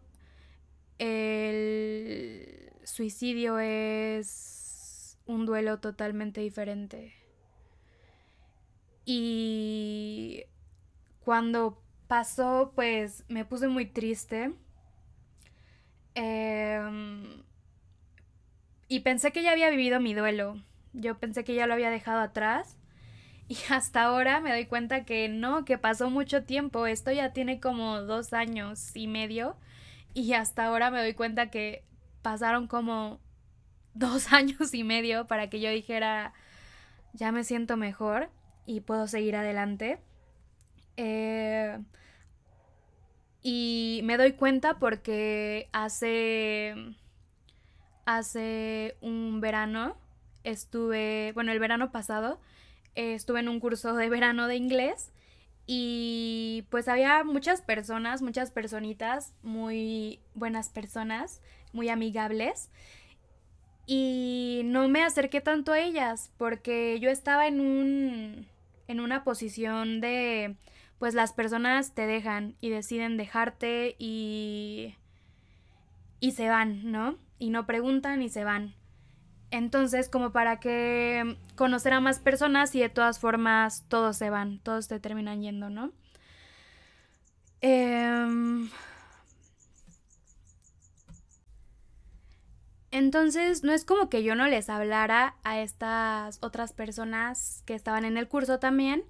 el 0.97 2.71
suicidio 2.83 3.59
es 3.59 5.19
un 5.27 5.45
duelo 5.45 5.79
totalmente 5.79 6.41
diferente 6.41 7.22
Y 9.05 10.43
cuando 11.23 11.81
pasó, 12.07 12.71
pues 12.75 13.25
me 13.27 13.45
puse 13.45 13.67
muy 13.67 13.85
triste. 13.85 14.53
Em, 16.15 17.43
y 18.87 18.99
pensé 19.01 19.31
que 19.31 19.43
ya 19.43 19.51
había 19.51 19.69
vivido 19.69 19.99
mi 19.99 20.13
duelo. 20.13 20.61
Yo 20.93 21.17
pensé 21.17 21.43
que 21.43 21.55
ya 21.55 21.67
lo 21.67 21.73
había 21.73 21.89
dejado 21.89 22.19
atrás. 22.19 22.77
Y 23.49 23.57
hasta 23.69 24.03
ahora 24.03 24.39
me 24.39 24.51
doy 24.51 24.65
cuenta 24.65 25.03
que 25.03 25.27
no, 25.27 25.65
que 25.65 25.77
pasó 25.77 26.09
mucho 26.09 26.43
tiempo. 26.43 26.87
Esto 26.87 27.11
ya 27.11 27.33
tiene 27.33 27.59
como 27.59 28.01
dos 28.01 28.31
años 28.33 28.95
y 28.95 29.07
medio. 29.07 29.57
Y 30.13 30.33
hasta 30.33 30.65
ahora 30.65 30.91
me 30.91 31.01
doy 31.01 31.13
cuenta 31.13 31.51
que 31.51 31.83
pasaron 32.21 32.67
como 32.67 33.19
dos 33.93 34.31
años 34.31 34.73
y 34.73 34.83
medio 34.83 35.27
para 35.27 35.49
que 35.49 35.59
yo 35.59 35.69
dijera, 35.69 36.33
ya 37.13 37.31
me 37.31 37.43
siento 37.43 37.75
mejor 37.75 38.29
y 38.65 38.81
puedo 38.81 39.07
seguir 39.07 39.35
adelante. 39.35 39.99
Eh, 40.97 41.79
y 43.41 44.01
me 44.03 44.17
doy 44.17 44.33
cuenta 44.33 44.79
porque 44.79 45.69
hace, 45.73 46.75
hace 48.05 48.95
un 49.01 49.41
verano 49.41 49.97
estuve, 50.43 51.31
bueno, 51.33 51.51
el 51.51 51.59
verano 51.59 51.91
pasado 51.91 52.39
estuve 52.95 53.39
en 53.39 53.49
un 53.49 53.59
curso 53.59 53.95
de 53.95 54.09
verano 54.09 54.47
de 54.47 54.55
inglés 54.55 55.11
y 55.65 56.65
pues 56.69 56.87
había 56.87 57.23
muchas 57.23 57.61
personas, 57.61 58.21
muchas 58.21 58.51
personitas, 58.51 59.33
muy 59.41 60.19
buenas 60.35 60.69
personas, 60.69 61.41
muy 61.71 61.89
amigables. 61.89 62.69
Y 63.85 64.61
no 64.65 64.87
me 64.87 65.03
acerqué 65.03 65.41
tanto 65.41 65.73
a 65.73 65.79
ellas 65.79 66.31
porque 66.37 66.99
yo 66.99 67.09
estaba 67.09 67.47
en 67.47 67.59
un 67.59 68.47
en 68.87 68.99
una 68.99 69.23
posición 69.23 70.01
de 70.01 70.55
pues 70.99 71.13
las 71.13 71.33
personas 71.33 71.93
te 71.93 72.05
dejan 72.07 72.55
y 72.61 72.69
deciden 72.69 73.17
dejarte 73.17 73.95
y 73.99 74.95
y 76.19 76.31
se 76.31 76.47
van, 76.47 76.89
¿no? 76.91 77.17
Y 77.37 77.49
no 77.49 77.65
preguntan 77.65 78.21
y 78.21 78.29
se 78.29 78.45
van. 78.45 78.73
Entonces, 79.51 80.07
como 80.07 80.31
para 80.31 80.59
que 80.59 81.37
conocer 81.55 81.93
a 81.93 81.99
más 81.99 82.19
personas 82.19 82.73
y 82.75 82.79
de 82.79 82.89
todas 82.89 83.19
formas 83.19 83.83
todos 83.89 84.17
se 84.17 84.29
van, 84.29 84.59
todos 84.59 84.87
te 84.87 84.99
terminan 84.99 85.41
yendo, 85.41 85.69
¿no? 85.69 85.91
Em, 87.59 88.69
entonces, 92.93 93.63
no 93.63 93.73
es 93.73 93.85
como 93.85 94.09
que 94.09 94.23
yo 94.23 94.35
no 94.35 94.47
les 94.47 94.69
hablara 94.69 95.35
a 95.43 95.59
estas 95.59 96.39
otras 96.41 96.73
personas 96.73 97.63
que 97.65 97.75
estaban 97.75 98.05
en 98.05 98.17
el 98.17 98.27
curso 98.27 98.59
también, 98.59 99.03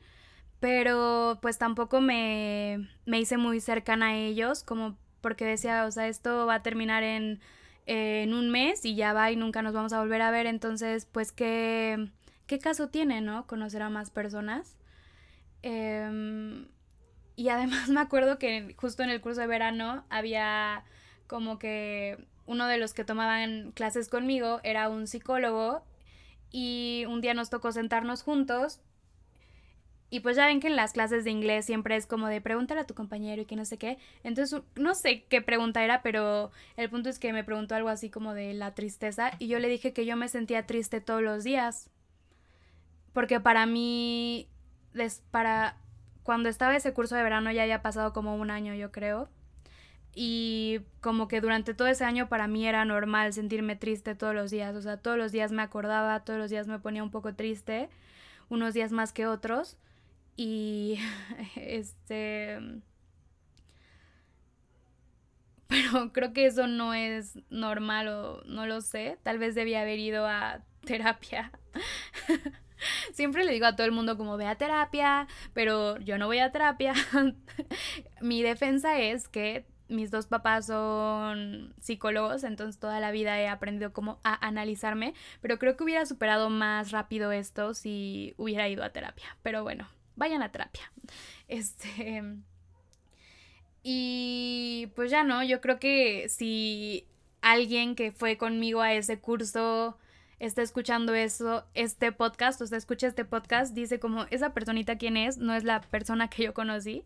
pero 0.60 1.40
pues 1.42 1.58
tampoco 1.58 2.02
me, 2.02 2.90
me 3.06 3.20
hice 3.20 3.38
muy 3.38 3.60
cercana 3.60 4.08
a 4.08 4.16
ellos, 4.16 4.64
como 4.64 4.98
porque 5.22 5.46
decía, 5.46 5.86
o 5.86 5.92
sea, 5.92 6.08
esto 6.08 6.46
va 6.46 6.56
a 6.56 6.64
terminar 6.64 7.04
en 7.04 7.40
en 7.86 8.34
un 8.34 8.50
mes 8.50 8.86
y 8.86 8.96
ya 8.96 9.14
va 9.14 9.32
y 9.32 9.36
nunca 9.36 9.62
nos 9.62 9.74
vamos 9.74 9.94
a 9.94 10.00
volver 10.00 10.22
a 10.22 10.32
ver. 10.32 10.46
Entonces, 10.46 11.06
pues, 11.06 11.32
¿qué, 11.32 12.10
qué 12.48 12.60
caso 12.60 12.90
tiene, 12.90 13.22
no? 13.22 13.48
Conocer 13.48 13.82
a 13.82 13.90
más 13.90 14.10
personas. 14.10 14.78
Em, 15.62 16.68
y 17.36 17.50
además 17.50 17.90
me 17.90 18.00
acuerdo 18.02 18.40
que 18.40 18.76
justo 18.78 19.04
en 19.04 19.10
el 19.10 19.22
curso 19.22 19.42
de 19.42 19.48
verano 19.48 20.06
había 20.10 20.84
como 21.28 21.58
que 21.60 22.26
uno 22.46 22.68
de 22.68 22.78
los 22.78 22.94
que 22.94 23.04
tomaban 23.04 23.72
clases 23.72 24.10
conmigo 24.10 24.60
era 24.64 24.90
un 24.90 25.08
psicólogo 25.08 25.84
y 26.52 27.06
un 27.08 27.22
día 27.22 27.34
nos 27.34 27.50
tocó 27.50 27.72
sentarnos 27.72 28.24
juntos 28.24 28.82
y 30.14 30.20
pues 30.20 30.38
ya 30.38 30.46
ven 30.46 30.60
que 30.60 30.68
en 30.68 30.76
las 30.76 30.94
clases 30.94 31.24
de 31.24 31.32
inglés 31.32 31.66
siempre 31.66 31.96
es 31.96 32.06
como 32.06 32.28
de 32.28 32.40
preguntar 32.40 32.78
a 32.78 32.86
tu 32.86 32.94
compañero 32.94 33.42
y 33.42 33.46
que 33.46 33.56
no 33.56 33.66
sé 33.66 33.80
qué. 33.80 33.98
Entonces, 34.24 34.62
no 34.76 34.94
sé 34.94 35.24
qué 35.24 35.42
pregunta 35.42 35.84
era, 35.84 36.04
pero 36.04 36.52
el 36.78 36.88
punto 36.88 37.10
es 37.10 37.18
que 37.18 37.34
me 37.34 37.44
preguntó 37.44 37.74
algo 37.74 37.90
así 37.90 38.12
como 38.12 38.36
de 38.36 38.54
la 38.54 38.76
tristeza 38.76 39.32
y 39.40 39.48
yo 39.48 39.58
le 39.58 39.70
dije 39.70 39.92
que 39.92 40.06
yo 40.06 40.16
me 40.16 40.28
sentía 40.28 40.68
triste 40.68 41.02
todos 41.02 41.24
los 41.24 41.44
días. 41.44 41.90
Porque 43.12 43.40
para 43.40 43.66
mí, 43.66 44.48
para 45.32 45.78
cuando 46.22 46.48
estaba 46.48 46.76
ese 46.76 46.94
curso 46.94 47.16
de 47.16 47.24
verano 47.24 47.52
ya 47.52 47.64
había 47.64 47.82
pasado 47.82 48.14
como 48.14 48.36
un 48.36 48.52
año, 48.52 48.76
yo 48.76 48.92
creo. 48.92 49.30
Y 50.16 50.82
como 51.02 51.28
que 51.28 51.42
durante 51.42 51.74
todo 51.74 51.88
ese 51.88 52.06
año 52.06 52.30
para 52.30 52.48
mí 52.48 52.68
era 52.68 52.86
normal 52.86 53.34
sentirme 53.34 53.76
triste 53.76 54.16
todos 54.16 54.36
los 54.36 54.52
días. 54.52 54.76
O 54.76 54.82
sea, 54.82 54.98
todos 54.98 55.18
los 55.18 55.32
días 55.32 55.52
me 55.52 55.62
acordaba, 55.62 56.24
todos 56.24 56.40
los 56.40 56.50
días 56.50 56.68
me 56.68 56.80
ponía 56.80 57.04
un 57.04 57.12
poco 57.12 57.34
triste, 57.34 57.90
unos 58.50 58.74
días 58.74 58.92
más 58.92 59.14
que 59.14 59.28
otros. 59.28 59.78
Y 60.36 61.00
este... 61.56 62.60
Pero 65.68 66.12
creo 66.14 66.34
que 66.34 66.46
eso 66.46 66.68
no 66.68 66.94
es 66.94 67.40
normal 67.50 68.08
o 68.08 68.44
no 68.46 68.68
lo 68.68 68.82
sé. 68.82 69.18
Tal 69.24 69.40
vez 69.40 69.56
debía 69.56 69.82
haber 69.82 70.00
ido 70.00 70.28
a 70.28 70.64
terapia. 70.86 71.52
Siempre 73.14 73.46
le 73.46 73.54
digo 73.54 73.66
a 73.66 73.76
todo 73.76 73.88
el 73.88 73.94
mundo 73.94 74.18
como 74.18 74.38
ve 74.38 74.46
a 74.46 74.56
terapia, 74.56 75.28
pero 75.54 75.98
yo 76.00 76.18
no 76.18 76.28
voy 76.28 76.40
a 76.40 76.52
terapia. 76.52 76.94
Mi 78.22 78.44
defensa 78.44 79.00
es 79.00 79.30
que 79.30 79.66
mis 79.90 80.12
dos 80.12 80.28
papás 80.28 80.68
son 80.68 81.74
psicólogos, 81.80 82.44
entonces 82.44 82.80
toda 82.80 83.00
la 83.00 83.12
vida 83.12 83.40
he 83.40 83.48
aprendido 83.48 83.94
como 83.94 84.20
a 84.24 84.46
analizarme, 84.46 85.14
pero 85.42 85.60
creo 85.60 85.76
que 85.76 85.84
hubiera 85.84 86.06
superado 86.06 86.50
más 86.50 86.92
rápido 86.92 87.32
esto 87.32 87.74
si 87.74 88.34
hubiera 88.38 88.70
ido 88.70 88.84
a 88.84 88.92
terapia. 88.92 89.38
Pero 89.44 89.64
bueno, 89.64 89.88
vayan 90.16 90.42
a 90.42 90.52
terapia. 90.52 90.92
Este. 91.48 92.24
Y 93.84 94.92
pues 94.96 95.12
ya 95.12 95.24
no, 95.24 95.44
yo 95.44 95.60
creo 95.60 95.78
que 95.78 96.30
si 96.30 97.06
alguien 97.42 97.96
que 97.96 98.12
fue 98.12 98.38
conmigo 98.38 98.82
a 98.82 98.94
ese 98.94 99.20
curso 99.20 99.98
está 100.40 100.62
escuchando 100.62 101.14
eso, 101.14 101.66
este 101.74 102.12
podcast, 102.12 102.62
o 102.62 102.68
sea, 102.68 102.78
escucha 102.78 103.08
este 103.08 103.26
podcast, 103.26 103.74
dice 103.74 104.00
como, 104.00 104.26
esa 104.32 104.54
personita 104.54 104.98
quién 104.98 105.18
es, 105.18 105.38
no 105.38 105.54
es 105.54 105.64
la 105.64 105.82
persona 105.82 106.30
que 106.30 106.44
yo 106.44 106.54
conocí. 106.54 107.04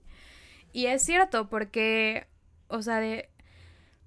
Y 0.73 0.85
es 0.87 1.01
cierto, 1.03 1.49
porque, 1.49 2.27
o 2.69 2.81
sea, 2.81 2.99
de, 2.99 3.29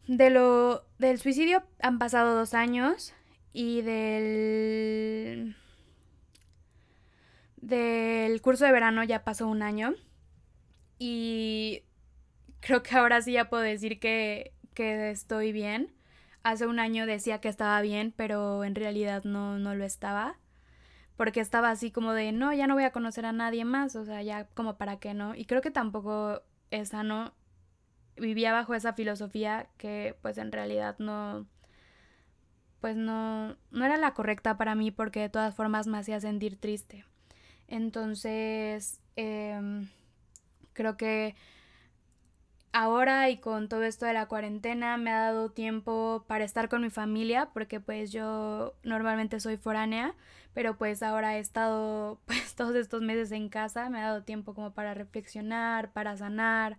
de 0.06 0.30
lo, 0.30 0.84
del 0.98 1.18
suicidio 1.18 1.64
han 1.80 1.98
pasado 1.98 2.36
dos 2.36 2.54
años 2.54 3.14
y 3.52 3.82
del 3.82 5.56
del 7.56 8.40
curso 8.40 8.64
de 8.64 8.72
verano 8.72 9.04
ya 9.04 9.22
pasó 9.24 9.46
un 9.46 9.62
año 9.62 9.94
y 10.98 11.82
creo 12.60 12.82
que 12.82 12.96
ahora 12.96 13.22
sí 13.22 13.32
ya 13.32 13.48
puedo 13.50 13.62
decir 13.62 13.98
que, 14.00 14.52
que 14.74 15.10
estoy 15.10 15.52
bien. 15.52 15.92
Hace 16.42 16.66
un 16.66 16.78
año 16.78 17.06
decía 17.06 17.40
que 17.40 17.48
estaba 17.48 17.80
bien, 17.82 18.12
pero 18.16 18.64
en 18.64 18.74
realidad 18.74 19.24
no, 19.24 19.58
no 19.58 19.74
lo 19.74 19.84
estaba. 19.84 20.38
Porque 21.16 21.40
estaba 21.40 21.70
así 21.70 21.90
como 21.90 22.12
de, 22.14 22.32
no, 22.32 22.52
ya 22.52 22.66
no 22.66 22.74
voy 22.74 22.84
a 22.84 22.92
conocer 22.92 23.26
a 23.26 23.32
nadie 23.32 23.64
más, 23.64 23.96
o 23.96 24.04
sea, 24.04 24.22
ya 24.22 24.46
como 24.54 24.76
para 24.78 24.98
qué 24.98 25.14
no. 25.14 25.34
Y 25.34 25.44
creo 25.46 25.62
que 25.62 25.70
tampoco 25.70 26.42
es 26.70 26.90
sano. 26.90 27.34
Vivía 28.20 28.52
bajo 28.52 28.74
esa 28.74 28.92
filosofía 28.92 29.68
que 29.78 30.14
pues 30.22 30.38
en 30.38 30.52
realidad 30.52 30.96
no, 30.98 31.46
pues 32.80 32.96
no, 32.96 33.56
no 33.70 33.84
era 33.84 33.96
la 33.96 34.14
correcta 34.14 34.56
para 34.56 34.74
mí 34.74 34.90
porque 34.90 35.20
de 35.20 35.28
todas 35.28 35.54
formas 35.54 35.86
me 35.86 35.98
hacía 35.98 36.20
sentir 36.20 36.56
triste. 36.56 37.04
Entonces, 37.68 39.00
em, 39.16 39.88
creo 40.72 40.96
que 40.96 41.34
ahora 42.72 43.28
y 43.30 43.38
con 43.38 43.68
todo 43.68 43.82
esto 43.84 44.06
de 44.06 44.12
la 44.14 44.26
cuarentena 44.26 44.96
me 44.96 45.10
ha 45.10 45.20
dado 45.20 45.50
tiempo 45.50 46.24
para 46.26 46.44
estar 46.44 46.68
con 46.68 46.82
mi 46.82 46.90
familia 46.90 47.50
porque 47.52 47.80
pues 47.80 48.12
yo 48.12 48.74
normalmente 48.82 49.40
soy 49.40 49.56
foránea, 49.56 50.14
pero 50.54 50.76
pues 50.76 51.02
ahora 51.02 51.36
he 51.36 51.40
estado 51.40 52.20
pues 52.26 52.54
todos 52.54 52.74
estos 52.76 53.02
meses 53.02 53.32
en 53.32 53.48
casa, 53.48 53.90
me 53.90 53.98
ha 54.00 54.06
dado 54.08 54.22
tiempo 54.24 54.54
como 54.54 54.72
para 54.72 54.94
reflexionar, 54.94 55.92
para 55.92 56.16
sanar, 56.16 56.78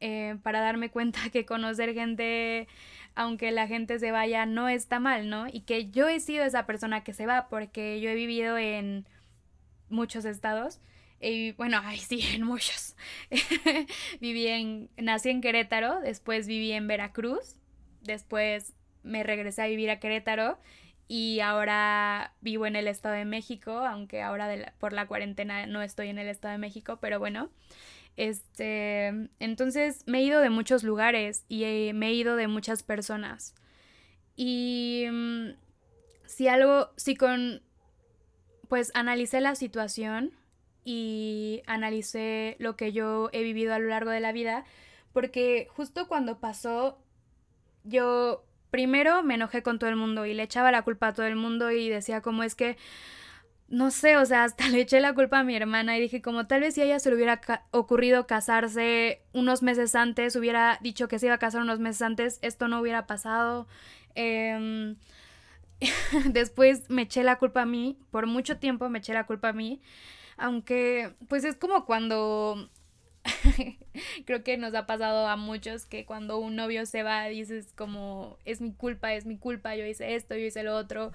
eh, 0.00 0.36
para 0.42 0.60
darme 0.60 0.90
cuenta 0.90 1.20
que 1.32 1.44
conocer 1.44 1.94
gente, 1.94 2.68
aunque 3.14 3.50
la 3.50 3.66
gente 3.66 3.98
se 3.98 4.12
vaya, 4.12 4.46
no 4.46 4.68
está 4.68 4.98
mal, 4.98 5.28
¿no? 5.28 5.46
Y 5.48 5.60
que 5.60 5.90
yo 5.90 6.08
he 6.08 6.20
sido 6.20 6.44
esa 6.44 6.66
persona 6.66 7.04
que 7.04 7.12
se 7.12 7.26
va 7.26 7.48
porque 7.48 8.00
yo 8.00 8.10
he 8.10 8.14
vivido 8.14 8.56
en 8.58 9.06
muchos 9.90 10.24
estados. 10.24 10.80
Y 11.20 11.52
bueno, 11.52 11.80
ay, 11.84 11.98
sí, 11.98 12.20
en 12.34 12.44
muchos. 12.44 12.96
viví 14.20 14.46
en, 14.46 14.90
nací 14.96 15.30
en 15.30 15.40
Querétaro, 15.40 16.00
después 16.00 16.46
viví 16.46 16.72
en 16.72 16.86
Veracruz, 16.86 17.56
después 18.00 18.74
me 19.02 19.22
regresé 19.22 19.62
a 19.62 19.66
vivir 19.66 19.90
a 19.90 20.00
Querétaro 20.00 20.58
y 21.08 21.40
ahora 21.40 22.34
vivo 22.40 22.66
en 22.66 22.76
el 22.76 22.86
Estado 22.86 23.16
de 23.16 23.24
México, 23.24 23.72
aunque 23.72 24.22
ahora 24.22 24.72
por 24.78 24.92
la 24.92 25.06
cuarentena 25.06 25.66
no 25.66 25.82
estoy 25.82 26.08
en 26.08 26.18
el 26.18 26.28
Estado 26.28 26.52
de 26.52 26.58
México, 26.58 26.98
pero 27.00 27.18
bueno. 27.18 27.50
Este, 28.16 29.28
entonces 29.38 30.02
me 30.06 30.18
he 30.18 30.22
ido 30.22 30.40
de 30.40 30.50
muchos 30.50 30.84
lugares 30.84 31.44
y 31.48 31.64
eh, 31.64 31.92
me 31.94 32.08
he 32.08 32.14
ido 32.14 32.36
de 32.36 32.48
muchas 32.48 32.82
personas. 32.82 33.54
Y 34.36 35.06
mm, 35.10 35.50
si 36.26 36.48
algo, 36.48 36.90
si 36.96 37.16
con 37.16 37.62
pues 38.68 38.92
analicé 38.94 39.40
la 39.40 39.56
situación 39.56 40.32
y 40.84 41.62
analicé 41.66 42.56
lo 42.60 42.76
que 42.76 42.92
yo 42.92 43.28
he 43.32 43.42
vivido 43.42 43.74
a 43.74 43.80
lo 43.80 43.88
largo 43.88 44.10
de 44.10 44.20
la 44.20 44.30
vida, 44.30 44.64
porque 45.12 45.66
justo 45.70 46.06
cuando 46.06 46.38
pasó, 46.38 47.02
yo 47.82 48.44
primero 48.70 49.24
me 49.24 49.34
enojé 49.34 49.64
con 49.64 49.80
todo 49.80 49.90
el 49.90 49.96
mundo 49.96 50.24
y 50.24 50.34
le 50.34 50.44
echaba 50.44 50.70
la 50.70 50.82
culpa 50.82 51.08
a 51.08 51.14
todo 51.14 51.26
el 51.26 51.34
mundo 51.34 51.72
y 51.72 51.88
decía 51.88 52.20
como 52.20 52.44
es 52.44 52.54
que 52.54 52.76
no 53.70 53.92
sé, 53.92 54.16
o 54.16 54.26
sea, 54.26 54.44
hasta 54.44 54.68
le 54.68 54.80
eché 54.82 55.00
la 55.00 55.14
culpa 55.14 55.38
a 55.38 55.44
mi 55.44 55.56
hermana 55.56 55.96
y 55.96 56.00
dije 56.00 56.20
como 56.20 56.46
tal 56.46 56.60
vez 56.60 56.74
si 56.74 56.82
a 56.82 56.84
ella 56.84 56.98
se 56.98 57.08
le 57.08 57.16
hubiera 57.16 57.40
ocurrido 57.70 58.26
casarse 58.26 59.22
unos 59.32 59.62
meses 59.62 59.94
antes, 59.94 60.36
hubiera 60.36 60.78
dicho 60.82 61.08
que 61.08 61.18
se 61.18 61.26
iba 61.26 61.36
a 61.36 61.38
casar 61.38 61.62
unos 61.62 61.78
meses 61.78 62.02
antes, 62.02 62.38
esto 62.42 62.68
no 62.68 62.80
hubiera 62.80 63.06
pasado. 63.06 63.66
Em, 64.14 64.96
después 66.26 66.90
me 66.90 67.02
eché 67.02 67.22
la 67.22 67.38
culpa 67.38 67.62
a 67.62 67.66
mí, 67.66 67.96
por 68.10 68.26
mucho 68.26 68.58
tiempo 68.58 68.88
me 68.88 68.98
eché 68.98 69.14
la 69.14 69.26
culpa 69.26 69.50
a 69.50 69.52
mí, 69.52 69.80
aunque 70.36 71.14
pues 71.28 71.44
es 71.44 71.56
como 71.56 71.86
cuando 71.86 72.68
creo 74.24 74.42
que 74.42 74.56
nos 74.56 74.74
ha 74.74 74.86
pasado 74.86 75.28
a 75.28 75.36
muchos 75.36 75.86
que 75.86 76.04
cuando 76.04 76.38
un 76.38 76.56
novio 76.56 76.86
se 76.86 77.02
va 77.02 77.26
dices 77.26 77.72
como 77.76 78.36
es 78.44 78.60
mi 78.60 78.72
culpa, 78.72 79.14
es 79.14 79.26
mi 79.26 79.38
culpa, 79.38 79.76
yo 79.76 79.86
hice 79.86 80.16
esto, 80.16 80.34
yo 80.34 80.44
hice 80.46 80.64
lo 80.64 80.76
otro. 80.76 81.12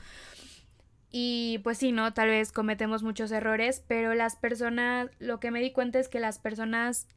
Y 1.18 1.60
pues 1.60 1.78
sí, 1.78 1.94
¿no? 1.94 2.14
Tal 2.14 2.28
vez 2.28 2.52
cometemos 2.52 3.02
muchos 3.02 3.32
errores, 3.32 3.82
pero 3.88 4.14
las 4.16 4.36
personas, 4.36 5.10
lo 5.18 5.40
que 5.40 5.50
me 5.50 5.62
di 5.62 5.72
cuenta 5.72 5.98
es 5.98 6.10
que 6.10 6.20
las 6.20 6.40
personas 6.40 7.08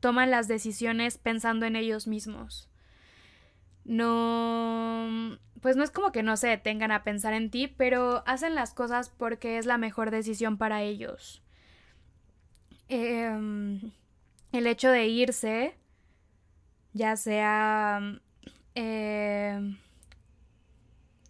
toman 0.00 0.32
las 0.32 0.48
decisiones 0.48 1.18
pensando 1.18 1.64
en 1.64 1.76
ellos 1.76 2.08
mismos. 2.08 2.68
No, 3.84 5.38
pues 5.60 5.76
no 5.76 5.84
es 5.84 5.92
como 5.92 6.10
que 6.10 6.24
no 6.24 6.36
se 6.36 6.48
detengan 6.48 6.90
a 6.90 7.04
pensar 7.04 7.32
en 7.32 7.48
ti, 7.48 7.68
pero 7.68 8.24
hacen 8.26 8.56
las 8.56 8.74
cosas 8.74 9.08
porque 9.08 9.56
es 9.56 9.66
la 9.66 9.78
mejor 9.78 10.10
decisión 10.10 10.58
para 10.58 10.82
ellos. 10.82 11.40
Em, 12.88 13.92
el 14.50 14.66
hecho 14.66 14.90
de 14.90 15.06
irse, 15.06 15.76
ya 16.92 17.14
sea 17.14 18.18
eh, 18.74 19.76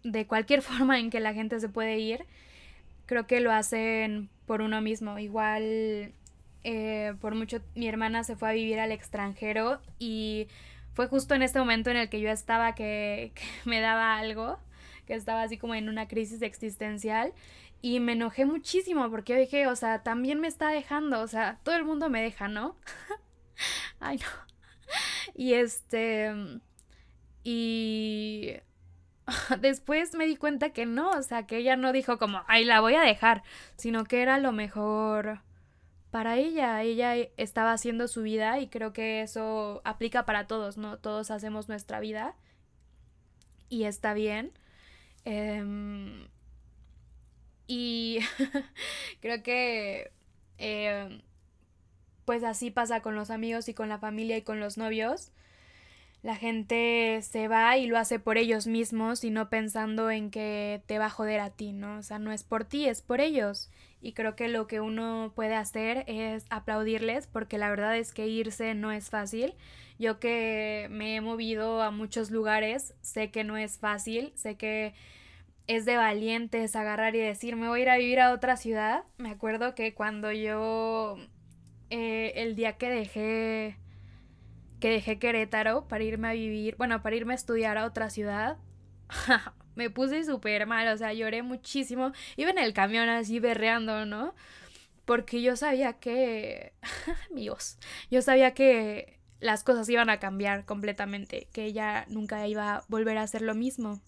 de 0.05 0.27
cualquier 0.27 0.61
forma 0.61 0.99
en 0.99 1.09
que 1.09 1.19
la 1.19 1.33
gente 1.33 1.59
se 1.59 1.67
puede 1.67 1.99
ir, 1.99 2.25
creo 3.05 3.27
que 3.27 3.41
lo 3.41 3.51
hacen 3.51 4.29
por 4.45 4.61
uno 4.61 4.79
mismo. 4.81 5.19
Igual, 5.19 6.13
eh, 6.63 7.13
por 7.19 7.35
mucho, 7.35 7.59
mi 7.75 7.87
hermana 7.87 8.23
se 8.23 8.35
fue 8.35 8.49
a 8.49 8.53
vivir 8.53 8.79
al 8.79 8.91
extranjero 8.91 9.81
y 9.99 10.47
fue 10.93 11.07
justo 11.07 11.33
en 11.35 11.41
este 11.41 11.59
momento 11.59 11.89
en 11.89 11.97
el 11.97 12.09
que 12.09 12.21
yo 12.21 12.29
estaba 12.29 12.75
que, 12.75 13.33
me 13.65 13.81
daba 13.81 14.17
algo, 14.17 14.59
que 15.07 15.15
estaba 15.15 15.41
así 15.43 15.57
como 15.57 15.75
en 15.75 15.89
una 15.89 16.07
crisis 16.07 16.41
existencial. 16.41 17.33
Y 17.81 17.99
me 17.99 18.13
enojé 18.13 18.45
muchísimo 18.45 19.11
porque 19.11 19.37
dije, 19.37 19.67
o 19.67 19.75
sea, 19.75 20.01
también 20.01 20.39
me 20.39 20.47
está 20.47 20.69
dejando, 20.69 21.21
o 21.21 21.27
sea, 21.27 21.59
todo 21.63 21.75
el 21.75 21.85
mundo 21.85 22.09
me 22.09 22.21
deja, 22.21 22.47
¿no? 22.47 22.75
Ay, 23.99 24.17
no. 24.17 24.25
Y 25.35 25.53
este... 25.53 26.33
Y 27.43 28.55
después 29.59 30.13
me 30.15 30.25
di 30.25 30.35
cuenta 30.35 30.71
que 30.71 30.85
no, 30.85 31.11
o 31.11 31.23
sea, 31.23 31.47
que 31.47 31.57
ella 31.57 31.75
no 31.75 31.91
dijo 31.91 32.17
como, 32.17 32.43
ay, 32.47 32.65
la 32.65 32.81
voy 32.81 32.95
a 32.95 33.01
dejar, 33.01 33.43
sino 33.75 34.03
que 34.03 34.21
era 34.21 34.37
lo 34.37 34.51
mejor 34.51 35.41
para 36.11 36.37
ella. 36.37 36.81
Ella 36.83 37.15
estaba 37.37 37.73
haciendo 37.73 38.07
su 38.07 38.23
vida 38.23 38.59
y 38.59 38.67
creo 38.67 38.93
que 38.93 39.21
eso 39.21 39.81
aplica 39.83 40.25
para 40.25 40.47
todos, 40.47 40.77
¿no? 40.77 40.97
Todos 40.97 41.31
hacemos 41.31 41.69
nuestra 41.69 41.99
vida 41.99 42.35
y 43.69 43.85
está 43.85 44.13
bien. 44.13 44.51
Em, 45.25 46.27
y 47.67 48.19
creo 49.21 49.43
que... 49.43 50.11
Em, 50.57 51.21
pues 52.25 52.43
así 52.43 52.71
pasa 52.71 53.01
con 53.01 53.15
los 53.15 53.29
amigos 53.29 53.69
y 53.69 53.73
con 53.73 53.87
la 53.87 53.99
familia 53.99 54.37
y 54.37 54.41
con 54.41 54.59
los 54.59 54.77
novios 54.77 55.31
la 56.25 56.35
gente 56.35 57.19
se 57.21 57.47
va 57.47 57.77
y 57.77 57.85
lo 57.85 57.99
hace 57.99 58.17
por 58.17 58.39
ellos 58.39 58.65
mismos 58.65 59.23
y 59.23 59.29
no 59.29 59.47
pensando 59.47 60.09
en 60.09 60.31
que 60.31 60.81
te 60.87 60.97
va 60.97 61.05
a 61.05 61.09
joder 61.11 61.39
a 61.39 61.51
ti, 61.51 61.71
¿no? 61.71 61.99
O 61.99 62.01
sea, 62.01 62.17
no 62.17 62.31
es 62.31 62.43
por 62.43 62.65
ti, 62.65 62.87
es 62.87 63.03
por 63.03 63.21
ellos. 63.21 63.69
Y 64.01 64.13
creo 64.13 64.35
que 64.35 64.47
lo 64.47 64.65
que 64.65 64.79
uno 64.79 65.33
puede 65.35 65.53
hacer 65.53 66.03
es 66.07 66.47
aplaudirles 66.49 67.27
porque 67.27 67.59
la 67.59 67.69
verdad 67.69 67.95
es 67.95 68.11
que 68.11 68.25
irse 68.25 68.73
no 68.73 68.91
es 68.91 69.11
fácil. 69.11 69.53
Yo 69.99 70.19
que 70.19 70.87
me 70.89 71.15
he 71.15 71.21
movido 71.21 71.83
a 71.83 71.91
muchos 71.91 72.31
lugares, 72.31 72.95
sé 73.01 73.29
que 73.29 73.43
no 73.43 73.55
es 73.55 73.77
fácil, 73.77 74.33
sé 74.33 74.55
que 74.55 74.95
es 75.67 75.85
de 75.85 75.95
valientes 75.95 76.75
agarrar 76.75 77.15
y 77.15 77.19
decir 77.19 77.55
me 77.55 77.67
voy 77.67 77.81
a 77.81 77.83
ir 77.83 77.89
a 77.91 77.97
vivir 77.97 78.19
a 78.19 78.33
otra 78.33 78.57
ciudad. 78.57 79.03
Me 79.19 79.29
acuerdo 79.29 79.75
que 79.75 79.93
cuando 79.93 80.31
yo, 80.31 81.17
eh, 81.91 82.33
el 82.37 82.55
día 82.55 82.77
que 82.77 82.89
dejé 82.89 83.77
que 84.79 84.89
dejé 84.89 85.19
Querétaro 85.19 85.87
para 85.87 86.03
irme 86.03 86.27
a 86.29 86.33
vivir, 86.33 86.75
bueno, 86.77 87.01
para 87.01 87.15
irme 87.15 87.33
a 87.33 87.35
estudiar 87.35 87.77
a 87.77 87.85
otra 87.85 88.09
ciudad, 88.09 88.57
me 89.75 89.89
puse 89.89 90.23
súper 90.23 90.65
mal, 90.67 90.87
o 90.87 90.97
sea, 90.97 91.13
lloré 91.13 91.43
muchísimo. 91.43 92.11
Iba 92.37 92.51
en 92.51 92.59
el 92.59 92.73
camión 92.73 93.09
así 93.09 93.39
berreando, 93.39 94.05
¿no? 94.05 94.33
Porque 95.05 95.41
yo 95.41 95.55
sabía 95.55 95.93
que, 95.93 96.73
amigos, 97.31 97.77
yo 98.09 98.21
sabía 98.21 98.53
que 98.53 99.19
las 99.39 99.63
cosas 99.63 99.87
iban 99.89 100.09
a 100.09 100.19
cambiar 100.19 100.65
completamente, 100.65 101.47
que 101.53 101.65
ella 101.65 102.05
nunca 102.09 102.47
iba 102.47 102.75
a 102.75 102.85
volver 102.87 103.17
a 103.17 103.23
hacer 103.23 103.41
lo 103.41 103.53
mismo. 103.53 104.01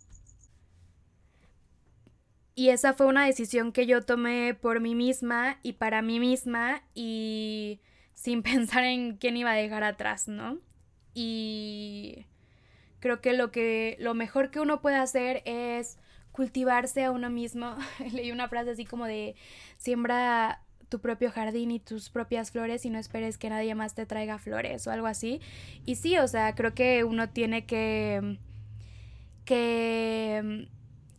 Y 2.56 2.70
esa 2.70 2.94
fue 2.94 3.06
una 3.06 3.26
decisión 3.26 3.72
que 3.72 3.86
yo 3.86 4.02
tomé 4.02 4.56
por 4.56 4.80
mí 4.80 4.96
misma 4.96 5.60
y 5.62 5.74
para 5.74 6.02
mí 6.02 6.20
misma 6.20 6.82
y 6.96 7.82
sin 8.18 8.42
pensar 8.44 8.84
en 8.84 9.16
quién 9.16 9.38
iba 9.38 9.52
a 9.52 9.56
dejar 9.56 9.84
atrás, 9.84 10.28
¿no? 10.28 10.58
Y 11.14 12.26
creo 13.00 13.22
que 13.22 13.34
lo 13.34 13.52
que 13.52 13.96
lo 14.00 14.14
mejor 14.14 14.50
que 14.50 14.60
uno 14.60 14.82
puede 14.82 14.98
hacer 14.98 15.44
es 15.46 15.98
cultivarse 16.32 17.06
a 17.06 17.12
uno 17.12 17.30
mismo. 17.30 17.76
Leí 18.12 18.32
una 18.32 18.50
frase 18.50 18.72
así 18.72 18.86
como 18.86 19.06
de 19.06 19.36
siembra 19.78 20.64
tu 20.90 21.00
propio 21.00 21.32
jardín 21.32 21.70
y 21.72 21.80
tus 21.80 22.10
propias 22.10 22.52
flores 22.52 22.86
y 22.86 22.90
no 22.90 22.98
esperes 22.98 23.38
que 23.38 23.50
nadie 23.50 23.76
más 23.76 23.94
te 23.94 24.06
traiga 24.06 24.40
flores 24.40 24.88
o 24.88 24.92
algo 24.92 25.08
así. 25.08 25.42
Y 25.86 25.96
sí, 25.96 26.18
o 26.18 26.28
sea, 26.28 26.56
creo 26.56 26.74
que 26.74 27.04
uno 27.04 27.30
tiene 27.30 27.66
que 27.66 28.40
que 29.46 30.68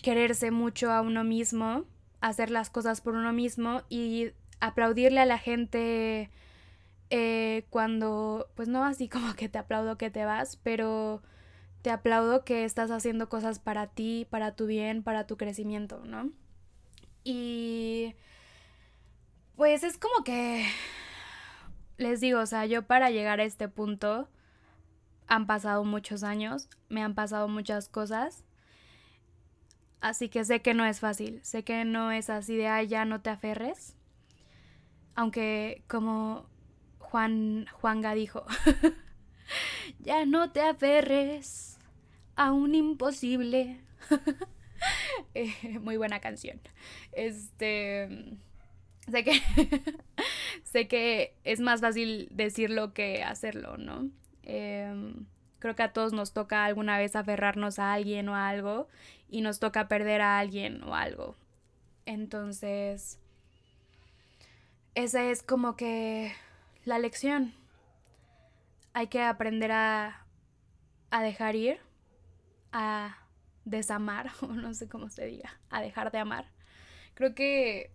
quererse 0.02 0.50
mucho 0.50 0.90
a 0.90 1.00
uno 1.00 1.24
mismo, 1.24 1.84
hacer 2.20 2.50
las 2.50 2.70
cosas 2.70 3.00
por 3.00 3.14
uno 3.14 3.32
mismo 3.32 3.82
y 3.88 4.32
aplaudirle 4.60 5.20
a 5.20 5.26
la 5.26 5.38
gente 5.38 6.30
eh, 7.10 7.66
cuando, 7.70 8.48
pues 8.54 8.68
no 8.68 8.84
así 8.84 9.08
como 9.10 9.34
que 9.34 9.48
te 9.48 9.58
aplaudo 9.58 9.98
que 9.98 10.10
te 10.10 10.24
vas, 10.24 10.56
pero 10.56 11.22
te 11.82 11.90
aplaudo 11.90 12.44
que 12.44 12.64
estás 12.64 12.90
haciendo 12.90 13.28
cosas 13.28 13.58
para 13.58 13.86
ti, 13.86 14.26
para 14.30 14.54
tu 14.54 14.66
bien, 14.66 15.02
para 15.02 15.26
tu 15.26 15.36
crecimiento, 15.36 16.04
¿no? 16.04 16.30
Y 17.24 18.14
pues 19.56 19.82
es 19.82 19.98
como 19.98 20.24
que, 20.24 20.66
les 21.96 22.20
digo, 22.20 22.40
o 22.40 22.46
sea, 22.46 22.66
yo 22.66 22.86
para 22.86 23.10
llegar 23.10 23.40
a 23.40 23.44
este 23.44 23.68
punto 23.68 24.28
han 25.26 25.46
pasado 25.46 25.84
muchos 25.84 26.22
años, 26.22 26.68
me 26.88 27.02
han 27.02 27.14
pasado 27.14 27.48
muchas 27.48 27.88
cosas. 27.88 28.44
Así 30.00 30.28
que 30.28 30.44
sé 30.44 30.62
que 30.62 30.74
no 30.74 30.84
es 30.84 31.00
fácil, 31.00 31.40
sé 31.42 31.64
que 31.64 31.84
no 31.84 32.12
es 32.12 32.30
así 32.30 32.56
de, 32.56 32.68
ay, 32.68 32.86
ya 32.86 33.04
no 33.04 33.20
te 33.20 33.30
aferres. 33.30 33.96
Aunque 35.16 35.82
como 35.88 36.46
Juan 37.10 37.66
Juanga 37.72 38.14
dijo, 38.14 38.44
ya 40.00 40.26
no 40.26 40.52
te 40.52 40.60
aferres 40.60 41.78
a 42.36 42.52
un 42.52 42.74
imposible. 42.74 43.80
Eh, 45.34 45.80
muy 45.80 45.96
buena 45.96 46.20
canción. 46.20 46.60
Este 47.10 48.38
sé 49.10 49.24
que 49.24 49.32
sé 50.62 50.86
que 50.86 51.34
es 51.42 51.58
más 51.58 51.80
fácil 51.80 52.28
decirlo 52.30 52.94
que 52.94 53.24
hacerlo, 53.24 53.76
¿no? 53.76 54.08
Em, 54.44 55.26
creo 55.58 55.74
que 55.74 55.82
a 55.82 55.92
todos 55.92 56.12
nos 56.12 56.32
toca 56.32 56.64
alguna 56.64 56.96
vez 56.96 57.16
aferrarnos 57.16 57.80
a 57.80 57.92
alguien 57.92 58.28
o 58.28 58.36
a 58.36 58.48
algo 58.48 58.86
y 59.28 59.40
nos 59.40 59.58
toca 59.58 59.88
perder 59.88 60.20
a 60.20 60.38
alguien 60.38 60.84
o 60.84 60.94
algo. 60.94 61.34
Entonces, 62.06 63.18
ese 64.94 65.32
es 65.32 65.42
como 65.42 65.74
que 65.74 66.32
la 66.84 66.98
lección. 66.98 67.54
Hay 68.92 69.08
que 69.08 69.22
aprender 69.22 69.72
a, 69.72 70.26
a 71.10 71.22
dejar 71.22 71.56
ir, 71.56 71.78
a 72.72 73.18
desamar, 73.64 74.30
o 74.40 74.46
no 74.46 74.74
sé 74.74 74.88
cómo 74.88 75.10
se 75.10 75.26
diga, 75.26 75.60
a 75.70 75.80
dejar 75.80 76.10
de 76.10 76.18
amar. 76.18 76.46
Creo 77.14 77.34
que 77.34 77.90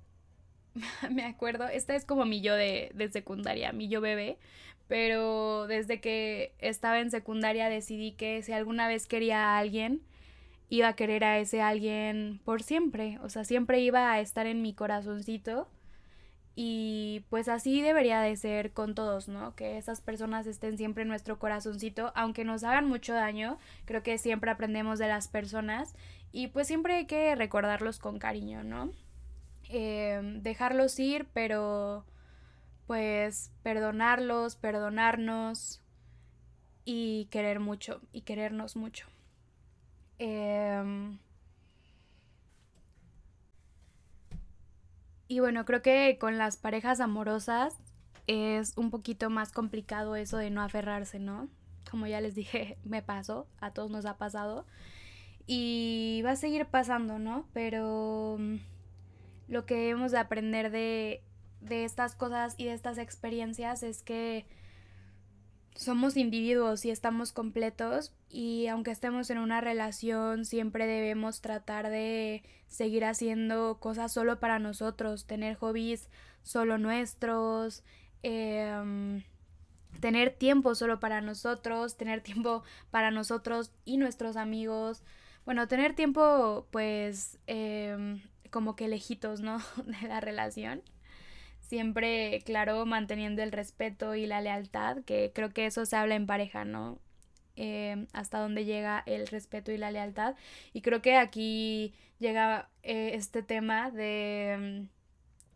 me 1.12 1.26
acuerdo, 1.26 1.68
esta 1.68 1.96
es 1.96 2.06
como 2.06 2.26
mi 2.26 2.42
yo 2.42 2.56
de, 2.56 2.92
de 2.94 3.10
secundaria, 3.10 3.72
mi 3.72 3.88
yo 3.88 4.02
bebé, 4.02 4.38
pero 4.88 5.68
desde 5.68 6.02
que 6.02 6.54
estaba 6.60 7.00
en 7.00 7.12
secundaria 7.12 7.70
decidí 7.70 8.14
que 8.14 8.42
si 8.44 8.52
alguna 8.52 8.88
vez 8.88 9.08
quería 9.08 9.44
a 9.44 9.58
alguien, 9.60 10.02
iba 10.70 10.90
a 10.90 10.96
querer 10.96 11.24
a 11.24 11.40
ese 11.40 11.62
alguien 11.62 12.42
por 12.44 12.64
siempre, 12.64 13.20
o 13.24 13.30
sea, 13.30 13.44
siempre 13.44 13.80
iba 13.80 14.12
a 14.12 14.20
estar 14.20 14.48
en 14.48 14.62
mi 14.62 14.74
corazoncito 14.74 15.68
Y 16.56 17.26
pues 17.30 17.48
así 17.48 17.82
debería 17.82 18.22
de 18.22 18.36
ser 18.36 18.74
con 18.74 18.94
todos, 18.94 19.28
¿no? 19.28 19.56
Que 19.56 19.78
esas 19.78 20.02
personas 20.02 20.46
estén 20.46 20.78
siempre 20.78 21.02
en 21.02 21.10
nuestro 21.10 21.40
corazoncito, 21.40 22.12
aunque 22.16 22.46
nos 22.46 22.64
hagan 22.64 22.88
mucho 22.88 23.14
daño, 23.14 23.58
creo 23.86 24.04
que 24.04 24.20
siempre 24.20 24.52
aprendemos 24.52 25.00
de 25.00 25.08
las 25.08 25.28
personas 25.28 25.96
y 26.32 26.48
pues 26.48 26.68
siempre 26.68 26.96
hay 26.96 27.06
que 27.06 27.36
recordarlos 27.36 27.98
con 27.98 28.20
cariño, 28.20 28.64
¿no? 28.64 28.92
Eh, 29.70 30.22
dejarlos 30.42 31.00
ir, 31.00 31.28
pero 31.34 32.06
pues 32.86 33.52
perdonarlos, 33.64 34.56
perdonarnos 34.56 35.82
y 36.86 37.26
querer 37.32 37.60
mucho 37.60 38.02
y 38.12 38.22
querernos 38.22 38.76
mucho. 38.76 39.08
Em, 40.20 41.18
y 45.34 45.40
bueno, 45.40 45.66
creo 45.66 45.82
que 45.82 46.20
con 46.20 46.38
las 46.38 46.58
parejas 46.58 47.00
amorosas 47.00 47.76
es 48.28 48.78
un 48.78 48.92
poquito 48.92 49.32
más 49.32 49.52
complicado 49.52 50.16
eso 50.16 50.38
de 50.38 50.52
no 50.52 50.62
aferrarse, 50.62 51.18
¿no? 51.18 51.50
Como 51.90 52.06
ya 52.06 52.22
les 52.22 52.36
dije, 52.36 52.78
me 52.84 53.02
pasó, 53.02 53.48
a 53.60 53.72
todos 53.72 53.90
nos 53.90 54.06
ha 54.06 54.20
pasado. 54.20 54.68
Y 55.48 56.22
va 56.24 56.32
a 56.32 56.36
seguir 56.36 56.68
pasando, 56.68 57.18
¿no? 57.18 57.48
Pero 57.52 58.38
mm, 58.38 58.58
lo 59.48 59.66
que 59.66 59.90
hemos 59.90 60.12
de 60.12 60.20
aprender 60.20 60.70
de, 60.70 61.24
de 61.62 61.84
estas 61.84 62.14
cosas 62.14 62.54
y 62.60 62.66
de 62.66 62.74
estas 62.74 63.00
experiencias 63.00 63.82
es 63.82 64.04
que 64.04 64.46
somos 65.76 66.18
individuos 66.18 66.86
y 66.86 66.92
estamos 66.92 67.32
completos 67.32 68.14
y 68.30 68.68
aunque 68.68 68.92
estemos 68.92 69.30
en 69.30 69.40
una 69.40 69.62
relación 69.62 70.46
siempre 70.46 70.86
debemos 70.86 71.42
tratar 71.42 71.90
de 71.90 72.44
seguir 72.68 73.06
haciendo 73.06 73.80
cosas 73.80 74.12
solo 74.12 74.40
para 74.40 74.60
nosotros, 74.60 75.26
tener 75.26 75.56
hobbies 75.56 76.10
solo 76.44 76.78
nuestros, 76.78 77.84
em, 78.22 79.24
tener 80.00 80.36
tiempo 80.36 80.76
solo 80.76 81.00
para 81.00 81.22
nosotros, 81.22 81.98
tener 81.98 82.22
tiempo 82.22 82.64
para 82.92 83.12
nosotros 83.12 83.72
y 83.86 83.98
nuestros 83.98 84.36
amigos, 84.38 85.04
bueno, 85.46 85.68
tener 85.68 85.96
tiempo 85.96 86.68
pues 86.72 87.40
em, 87.48 88.22
como 88.52 88.76
que 88.76 88.88
lejitos, 88.88 89.42
¿no? 89.42 89.58
de 89.86 90.08
la 90.08 90.20
relación 90.20 90.84
siempre, 91.74 92.44
claro, 92.46 92.86
manteniendo 92.86 93.42
el 93.42 93.52
respeto 93.52 94.14
y 94.14 94.28
la 94.28 94.42
lealtad, 94.42 95.04
que 95.06 95.32
creo 95.34 95.50
que 95.50 95.66
eso 95.66 95.88
se 95.88 95.96
habla 95.96 96.14
en 96.14 96.28
pareja, 96.28 96.66
¿no? 96.66 97.00
Eh, 97.56 98.06
hasta 98.14 98.38
dónde 98.38 98.64
llega 98.64 99.02
el 99.08 99.26
respeto 99.26 99.72
y 99.72 99.80
la 99.80 99.90
lealtad. 99.90 100.36
Y 100.72 100.82
creo 100.82 101.02
que 101.02 101.16
aquí 101.16 101.96
llega 102.20 102.70
eh, 102.84 103.14
este 103.16 103.42
tema 103.42 103.90
de... 103.90 104.86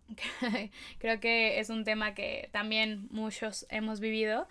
creo 0.98 1.20
que 1.20 1.60
es 1.60 1.70
un 1.70 1.84
tema 1.84 2.16
que 2.16 2.50
también 2.52 3.08
muchos 3.12 3.68
hemos 3.70 4.00
vivido, 4.00 4.48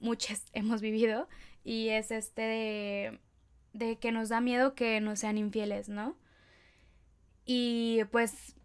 muchos 0.00 0.44
hemos 0.54 0.80
vivido, 0.80 1.28
y 1.62 1.90
es 1.90 2.10
este 2.10 3.20
de 3.74 3.98
que 3.98 4.12
nos 4.12 4.30
da 4.30 4.40
miedo 4.40 4.74
que 4.74 5.02
nos 5.02 5.18
sean 5.18 5.36
infieles, 5.36 5.90
¿no? 5.90 6.16
Y 7.44 8.04
pues 8.12 8.56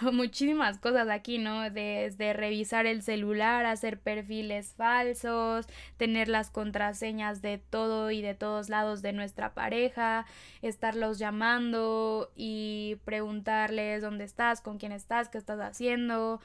muchísimas 0.12 0.78
cosas 0.78 1.08
aquí, 1.08 1.38
¿no? 1.38 1.70
Desde 1.70 2.32
revisar 2.32 2.86
el 2.86 3.02
celular, 3.02 3.66
hacer 3.66 3.98
perfiles 3.98 4.74
falsos, 4.74 5.66
tener 5.96 6.28
las 6.28 6.50
contraseñas 6.50 7.42
de 7.42 7.58
todo 7.58 8.10
y 8.10 8.22
de 8.22 8.34
todos 8.34 8.68
lados 8.68 9.02
de 9.02 9.12
nuestra 9.12 9.54
pareja, 9.54 10.26
estarlos 10.62 11.18
llamando 11.18 12.30
y 12.36 12.96
preguntarles 13.04 14.02
dónde 14.02 14.24
estás, 14.24 14.60
con 14.60 14.78
quién 14.78 14.92
estás, 14.92 15.28
qué 15.28 15.38
estás 15.38 15.60
haciendo. 15.60 16.40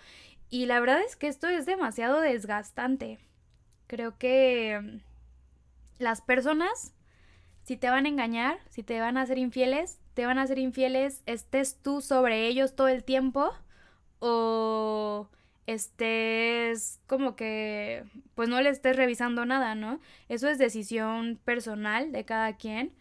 Y 0.49 0.65
la 0.65 0.79
verdad 0.79 1.01
es 1.01 1.15
que 1.15 1.27
esto 1.27 1.47
es 1.47 1.65
demasiado 1.65 2.21
desgastante. 2.21 3.19
Creo 3.87 4.17
que 4.17 5.01
las 5.97 6.21
personas, 6.21 6.93
si 7.63 7.77
te 7.77 7.89
van 7.89 8.05
a 8.05 8.09
engañar, 8.09 8.59
si 8.69 8.83
te 8.83 8.99
van 8.99 9.17
a 9.17 9.25
ser 9.25 9.37
infieles, 9.37 9.99
te 10.13 10.25
van 10.25 10.37
a 10.37 10.47
ser 10.47 10.59
infieles, 10.59 11.21
estés 11.25 11.81
tú 11.81 12.01
sobre 12.01 12.47
ellos 12.47 12.75
todo 12.75 12.87
el 12.87 13.03
tiempo 13.03 13.51
o 14.19 15.29
estés 15.65 16.99
como 17.07 17.35
que 17.35 18.03
pues 18.35 18.49
no 18.49 18.61
le 18.61 18.69
estés 18.69 18.95
revisando 18.95 19.45
nada, 19.45 19.75
¿no? 19.75 19.99
Eso 20.29 20.49
es 20.49 20.57
decisión 20.57 21.39
personal 21.43 22.11
de 22.11 22.25
cada 22.25 22.57
quien 22.57 22.93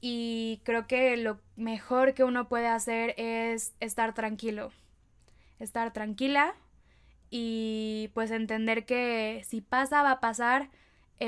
y 0.00 0.60
creo 0.64 0.86
que 0.86 1.16
lo 1.16 1.40
mejor 1.56 2.14
que 2.14 2.24
uno 2.24 2.48
puede 2.48 2.66
hacer 2.66 3.14
es 3.18 3.74
estar 3.80 4.14
tranquilo, 4.14 4.72
estar 5.60 5.92
tranquila 5.92 6.54
y 7.30 8.10
pues 8.14 8.30
entender 8.30 8.84
que 8.84 9.42
si 9.44 9.60
pasa 9.60 10.02
va 10.02 10.12
a 10.12 10.20
pasar, 10.20 10.70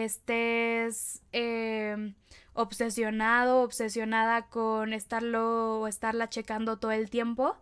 estés 0.03 1.23
eh, 1.33 2.15
obsesionado, 2.53 3.63
obsesionada 3.63 4.49
con 4.49 4.93
estarlo 4.93 5.81
o 5.81 5.87
estarla 5.87 6.29
checando 6.29 6.79
todo 6.79 6.93
el 6.93 7.11
tiempo. 7.11 7.57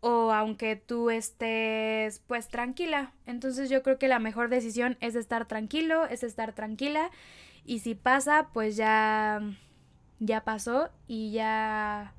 O 0.00 0.32
aunque 0.32 0.76
tú 0.76 1.10
estés 1.10 2.20
pues 2.26 2.48
tranquila. 2.48 3.12
Entonces 3.26 3.68
yo 3.70 3.82
creo 3.82 3.98
que 3.98 4.08
la 4.08 4.18
mejor 4.18 4.48
decisión 4.48 4.96
es 5.00 5.14
estar 5.14 5.46
tranquilo, 5.46 6.06
es 6.06 6.22
estar 6.22 6.54
tranquila. 6.54 7.10
Y 7.64 7.80
si 7.80 7.94
pasa, 7.94 8.48
pues 8.52 8.76
ya, 8.76 9.40
ya 10.20 10.44
pasó 10.44 10.90
y 11.06 11.32
ya 11.32 12.14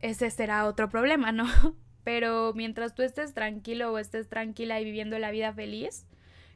ese 0.00 0.30
será 0.30 0.66
otro 0.66 0.88
problema, 0.88 1.32
¿no? 1.32 1.46
Pero 2.04 2.52
mientras 2.54 2.94
tú 2.94 3.02
estés 3.02 3.34
tranquilo 3.34 3.92
o 3.92 3.98
estés 3.98 4.28
tranquila 4.28 4.80
y 4.80 4.84
viviendo 4.84 5.18
la 5.18 5.30
vida 5.30 5.52
feliz, 5.52 6.06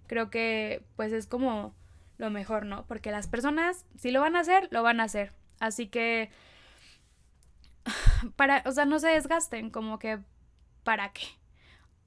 creo 0.07 0.31
que 0.31 0.85
pues 0.97 1.12
es 1.12 1.27
como 1.27 1.75
lo 2.19 2.31
mejor, 2.31 2.67
¿no? 2.67 2.87
Porque 2.87 3.11
las 3.11 3.29
personas, 3.29 3.85
si 3.97 4.11
lo 4.11 4.21
van 4.21 4.37
a 4.37 4.40
hacer, 4.40 4.69
lo 4.71 4.83
van 4.83 5.01
a 5.01 5.05
hacer. 5.05 5.33
Así 5.61 5.88
que, 5.88 6.31
para, 8.37 8.62
o 8.67 8.73
sea, 8.73 8.85
no 8.85 8.99
se 8.99 9.09
desgasten, 9.09 9.71
como 9.71 9.99
que, 9.99 10.21
¿para 10.85 11.12
qué? 11.12 11.25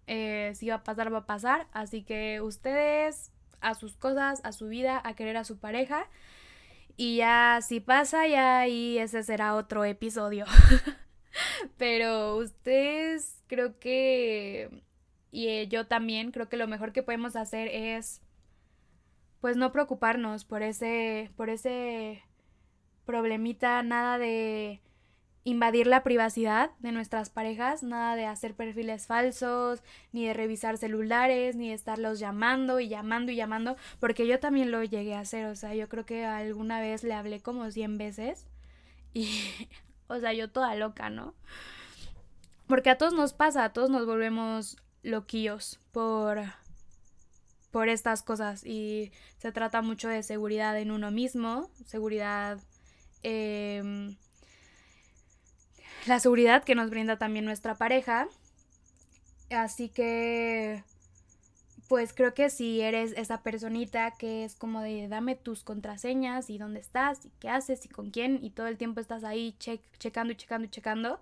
Eh, 0.07 0.53
si 0.55 0.69
va 0.69 0.75
a 0.75 0.83
pasar, 0.83 1.13
va 1.13 1.19
a 1.19 1.25
pasar. 1.25 1.67
Así 1.73 2.03
que 2.03 2.41
ustedes 2.41 3.31
a 3.61 3.73
sus 3.75 3.97
cosas, 3.97 4.41
a 4.43 4.51
su 4.51 4.67
vida, 4.67 5.01
a 5.03 5.15
querer 5.15 5.37
a 5.37 5.43
su 5.43 5.57
pareja. 5.59 6.07
Y 6.95 7.17
ya 7.17 7.59
si 7.61 7.79
pasa, 7.79 8.27
ya 8.27 8.59
ahí 8.59 8.97
ese 8.97 9.23
será 9.23 9.55
otro 9.55 9.85
episodio. 9.85 10.45
Pero 11.77 12.37
ustedes 12.37 13.43
creo 13.47 13.79
que... 13.79 14.83
Y 15.37 15.49
eh, 15.49 15.67
yo 15.67 15.85
también 15.85 16.31
creo 16.31 16.49
que 16.49 16.57
lo 16.57 16.67
mejor 16.67 16.93
que 16.93 17.03
podemos 17.03 17.35
hacer 17.35 17.67
es 17.67 18.23
pues 19.39 19.55
no 19.55 19.71
preocuparnos 19.71 20.45
por 20.45 20.63
ese, 20.63 21.29
por 21.37 21.51
ese 21.51 22.23
problemita, 23.05 23.83
nada 23.83 24.17
de 24.17 24.81
invadir 25.43 25.85
la 25.85 26.01
privacidad 26.01 26.71
de 26.79 26.91
nuestras 26.91 27.29
parejas, 27.29 27.83
nada 27.83 28.15
de 28.15 28.25
hacer 28.25 28.55
perfiles 28.55 29.05
falsos, 29.05 29.83
ni 30.11 30.25
de 30.25 30.33
revisar 30.33 30.75
celulares, 30.79 31.55
ni 31.55 31.69
de 31.69 31.75
estarlos 31.75 32.17
llamando 32.17 32.79
y 32.79 32.87
llamando 32.87 33.31
y 33.31 33.35
llamando, 33.35 33.77
porque 33.99 34.25
yo 34.25 34.39
también 34.39 34.71
lo 34.71 34.83
llegué 34.83 35.13
a 35.13 35.19
hacer, 35.19 35.45
o 35.45 35.55
sea, 35.55 35.75
yo 35.75 35.87
creo 35.87 36.03
que 36.03 36.25
alguna 36.25 36.81
vez 36.81 37.03
le 37.03 37.13
hablé 37.13 37.41
como 37.41 37.69
100 37.69 37.99
veces 37.99 38.47
y, 39.13 39.29
o 40.07 40.19
sea, 40.19 40.33
yo 40.33 40.49
toda 40.49 40.73
loca, 40.73 41.11
¿no? 41.11 41.35
Porque 42.65 42.89
a 42.89 42.97
todos 42.97 43.13
nos 43.13 43.33
pasa, 43.33 43.65
a 43.65 43.71
todos 43.71 43.91
nos 43.91 44.07
volvemos 44.07 44.77
loquillos 45.03 45.79
por 45.91 46.41
por 47.71 47.89
estas 47.89 48.23
cosas 48.23 48.65
y 48.65 49.11
se 49.37 49.51
trata 49.51 49.81
mucho 49.81 50.07
de 50.07 50.23
seguridad 50.23 50.79
en 50.79 50.89
uno 50.89 51.11
mismo, 51.11 51.69
seguridad, 51.85 52.59
em, 53.23 54.15
la 56.07 56.19
seguridad 56.19 56.63
que 56.63 56.75
nos 56.75 56.89
brinda 56.89 57.17
también 57.17 57.45
nuestra 57.45 57.75
pareja. 57.75 58.29
Así 59.51 59.89
que, 59.89 60.83
pues 61.87 62.13
creo 62.13 62.33
que 62.33 62.49
si 62.49 62.81
eres 62.81 63.13
esa 63.15 63.43
personita 63.43 64.15
que 64.17 64.43
es 64.43 64.55
como 64.55 64.81
de 64.81 65.07
dame 65.07 65.35
tus 65.35 65.63
contraseñas 65.63 66.49
y 66.49 66.57
dónde 66.57 66.79
estás 66.79 67.25
y 67.25 67.31
qué 67.39 67.49
haces 67.49 67.85
y 67.85 67.89
con 67.89 68.09
quién 68.11 68.43
y 68.43 68.49
todo 68.49 68.67
el 68.67 68.77
tiempo 68.77 68.99
estás 68.99 69.23
ahí 69.23 69.55
checando 69.99 70.33
y 70.33 70.35
checando 70.35 70.65
y 70.65 70.69
checando, 70.69 71.21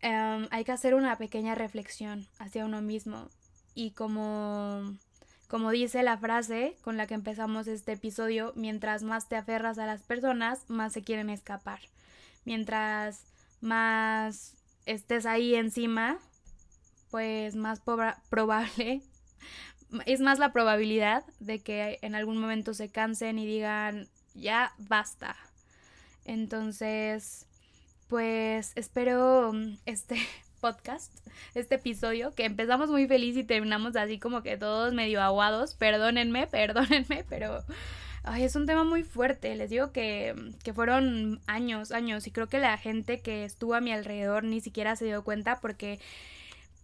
em, 0.00 0.48
hay 0.50 0.64
que 0.64 0.72
hacer 0.72 0.94
una 0.94 1.16
pequeña 1.16 1.54
reflexión 1.54 2.26
hacia 2.38 2.64
uno 2.64 2.82
mismo 2.82 3.28
y 3.74 3.92
como 3.92 4.96
como 5.48 5.70
dice 5.70 6.02
la 6.02 6.18
frase 6.18 6.76
con 6.82 6.98
la 6.98 7.06
que 7.06 7.14
empezamos 7.14 7.66
este 7.68 7.92
episodio, 7.92 8.52
mientras 8.54 9.02
más 9.02 9.28
te 9.28 9.36
aferras 9.36 9.78
a 9.78 9.86
las 9.86 10.02
personas, 10.02 10.68
más 10.68 10.92
se 10.92 11.02
quieren 11.02 11.30
escapar. 11.30 11.80
Mientras 12.44 13.24
más 13.62 14.54
estés 14.84 15.24
ahí 15.24 15.54
encima, 15.54 16.18
pues 17.10 17.56
más 17.56 17.80
probable, 18.30 19.02
es 20.04 20.20
más 20.20 20.38
la 20.38 20.52
probabilidad 20.52 21.24
de 21.40 21.60
que 21.60 21.98
en 22.02 22.14
algún 22.14 22.36
momento 22.38 22.74
se 22.74 22.90
cansen 22.90 23.38
y 23.38 23.46
digan, 23.46 24.06
ya 24.34 24.74
basta. 24.76 25.34
Entonces, 26.26 27.46
pues 28.08 28.72
espero 28.74 29.52
este 29.86 30.16
podcast, 30.60 31.12
este 31.54 31.76
episodio, 31.76 32.34
que 32.34 32.44
empezamos 32.44 32.90
muy 32.90 33.06
feliz 33.06 33.36
y 33.36 33.44
terminamos 33.44 33.96
así 33.96 34.18
como 34.18 34.42
que 34.42 34.56
todos 34.56 34.92
medio 34.92 35.22
aguados. 35.22 35.74
Perdónenme, 35.74 36.46
perdónenme, 36.50 37.24
pero 37.28 37.64
es 38.36 38.56
un 38.56 38.66
tema 38.66 38.84
muy 38.84 39.04
fuerte. 39.04 39.54
Les 39.56 39.70
digo 39.70 39.92
que, 39.92 40.34
que 40.64 40.72
fueron 40.72 41.40
años, 41.46 41.92
años, 41.92 42.26
y 42.26 42.30
creo 42.30 42.48
que 42.48 42.58
la 42.58 42.76
gente 42.78 43.20
que 43.20 43.44
estuvo 43.44 43.74
a 43.74 43.80
mi 43.80 43.92
alrededor 43.92 44.44
ni 44.44 44.60
siquiera 44.60 44.96
se 44.96 45.04
dio 45.04 45.22
cuenta 45.22 45.60
porque 45.60 46.00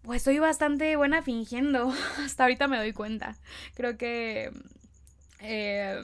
pues 0.03 0.23
soy 0.23 0.39
bastante 0.39 0.95
buena 0.97 1.23
fingiendo. 1.23 1.93
Hasta 2.25 2.45
ahorita 2.45 2.69
me 2.69 2.77
doy 2.77 2.93
cuenta. 2.93 3.37
Creo 3.75 3.97
que... 3.97 4.53
Eh, 5.41 6.01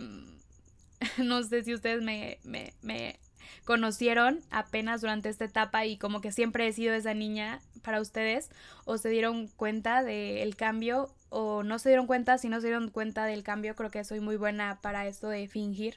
no 1.18 1.42
sé 1.42 1.64
si 1.64 1.74
ustedes 1.74 2.02
me, 2.02 2.38
me, 2.44 3.18
conocieron 3.64 4.40
apenas 4.50 5.00
durante 5.00 5.28
esta 5.28 5.44
etapa 5.44 5.84
y 5.86 5.96
como 5.96 6.20
que 6.20 6.32
siempre 6.32 6.66
he 6.66 6.72
sido 6.72 6.94
esa 6.94 7.14
niña 7.14 7.60
para 7.82 8.00
ustedes 8.00 8.50
o 8.84 8.98
se 8.98 9.08
dieron 9.08 9.48
cuenta 9.48 10.02
del 10.02 10.56
cambio 10.56 11.14
o 11.28 11.62
no 11.62 11.78
se 11.78 11.88
dieron 11.90 12.06
cuenta, 12.06 12.38
si 12.38 12.48
no 12.48 12.60
se 12.60 12.68
dieron 12.68 12.90
cuenta 12.90 13.24
del 13.24 13.42
cambio, 13.42 13.76
creo 13.76 13.90
que 13.90 14.04
soy 14.04 14.20
muy 14.20 14.36
buena 14.36 14.80
para 14.82 15.06
esto 15.06 15.28
de 15.28 15.48
fingir 15.48 15.96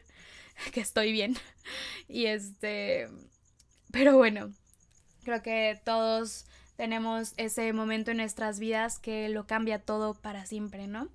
que 0.74 0.82
estoy 0.82 1.12
bien. 1.12 1.36
Y 2.08 2.26
este, 2.26 3.10
pero 3.92 4.18
bueno, 4.18 4.54
creo 5.24 5.42
que 5.42 5.80
todos 5.84 6.46
tenemos 6.76 7.34
ese 7.38 7.72
momento 7.74 8.12
en 8.12 8.18
nuestras 8.18 8.60
vidas 8.60 9.00
que 9.00 9.30
lo 9.30 9.46
cambia 9.46 9.80
todo 9.80 10.14
para 10.14 10.46
siempre, 10.46 10.88
¿no? 10.88 11.10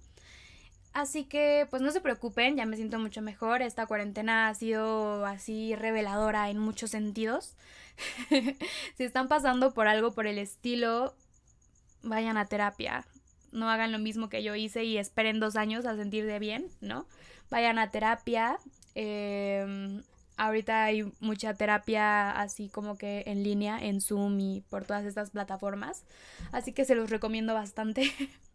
Así 0.99 1.23
que 1.23 1.69
pues 1.71 1.81
no 1.81 1.93
se 1.93 2.01
preocupen, 2.01 2.57
ya 2.57 2.67
me 2.67 2.75
siento 2.75 2.99
mucho 2.99 3.23
mejor. 3.23 3.63
Esta 3.63 3.87
cuarentena 3.87 4.49
ha 4.49 4.55
sido 4.57 5.25
así 5.27 5.77
reveladora 5.77 6.51
en 6.51 6.59
muchos 6.59 6.91
sentidos. 6.91 7.55
si 8.97 9.05
están 9.05 9.29
pasando 9.29 9.73
por 9.73 9.87
algo 9.87 10.13
por 10.13 10.27
el 10.27 10.39
estilo, 10.39 11.15
vayan 12.03 12.37
a 12.37 12.47
terapia. 12.47 13.07
No 13.53 13.71
hagan 13.71 13.93
lo 13.93 14.01
mismo 14.01 14.29
que 14.29 14.43
yo 14.43 14.57
hice 14.57 14.83
y 14.83 14.99
esperen 14.99 15.39
dos 15.39 15.55
años 15.55 15.87
a 15.87 15.95
sentir 15.95 16.27
de 16.27 16.41
bien, 16.41 16.67
¿no? 16.81 17.07
Vayan 17.49 17.79
a 17.79 17.93
terapia. 17.93 18.59
Em, 18.97 20.03
ahorita 20.37 20.83
hay 20.83 21.13
mucha 21.21 21.55
terapia 21.55 22.33
así 22.33 22.71
como 22.71 22.99
que 22.99 23.23
en 23.27 23.45
línea, 23.45 23.79
en 23.79 24.01
Zoom 24.01 24.41
y 24.41 24.65
por 24.69 24.85
todas 24.85 25.05
estas 25.05 25.31
plataformas. 25.31 26.03
Así 26.51 26.73
que 26.73 26.85
se 26.85 26.97
los 26.97 27.09
recomiendo 27.09 27.55
bastante. 27.55 28.11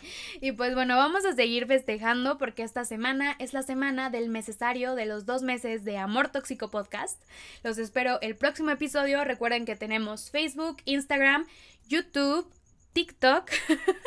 Y 0.40 0.52
pues 0.52 0.74
bueno, 0.74 0.96
vamos 0.96 1.24
a 1.24 1.34
seguir 1.34 1.66
festejando 1.66 2.38
porque 2.38 2.62
esta 2.62 2.84
semana 2.84 3.36
es 3.38 3.52
la 3.52 3.62
semana 3.62 4.10
del 4.10 4.32
necesario 4.32 4.94
de 4.94 5.06
los 5.06 5.26
dos 5.26 5.42
meses 5.42 5.84
de 5.84 5.98
Amor 5.98 6.28
Tóxico 6.28 6.70
Podcast. 6.70 7.20
Los 7.62 7.78
espero 7.78 8.20
el 8.20 8.36
próximo 8.36 8.70
episodio. 8.70 9.24
Recuerden 9.24 9.64
que 9.64 9.76
tenemos 9.76 10.30
Facebook, 10.30 10.78
Instagram, 10.84 11.46
YouTube, 11.88 12.50
TikTok. 12.92 13.50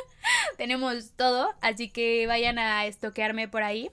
tenemos 0.58 1.12
todo, 1.15 1.53
así 1.62 1.89
que 1.89 2.25
vayan 2.27 2.60
a 2.60 2.86
estoquearme 2.86 3.47
por 3.47 3.63
ahí. 3.63 3.89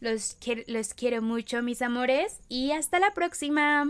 Los, 0.00 0.36
los 0.66 0.94
quiero 0.94 1.22
mucho, 1.22 1.62
mis 1.62 1.80
amores, 1.82 2.40
y 2.48 2.72
hasta 2.72 2.98
la 2.98 3.12
próxima. 3.12 3.86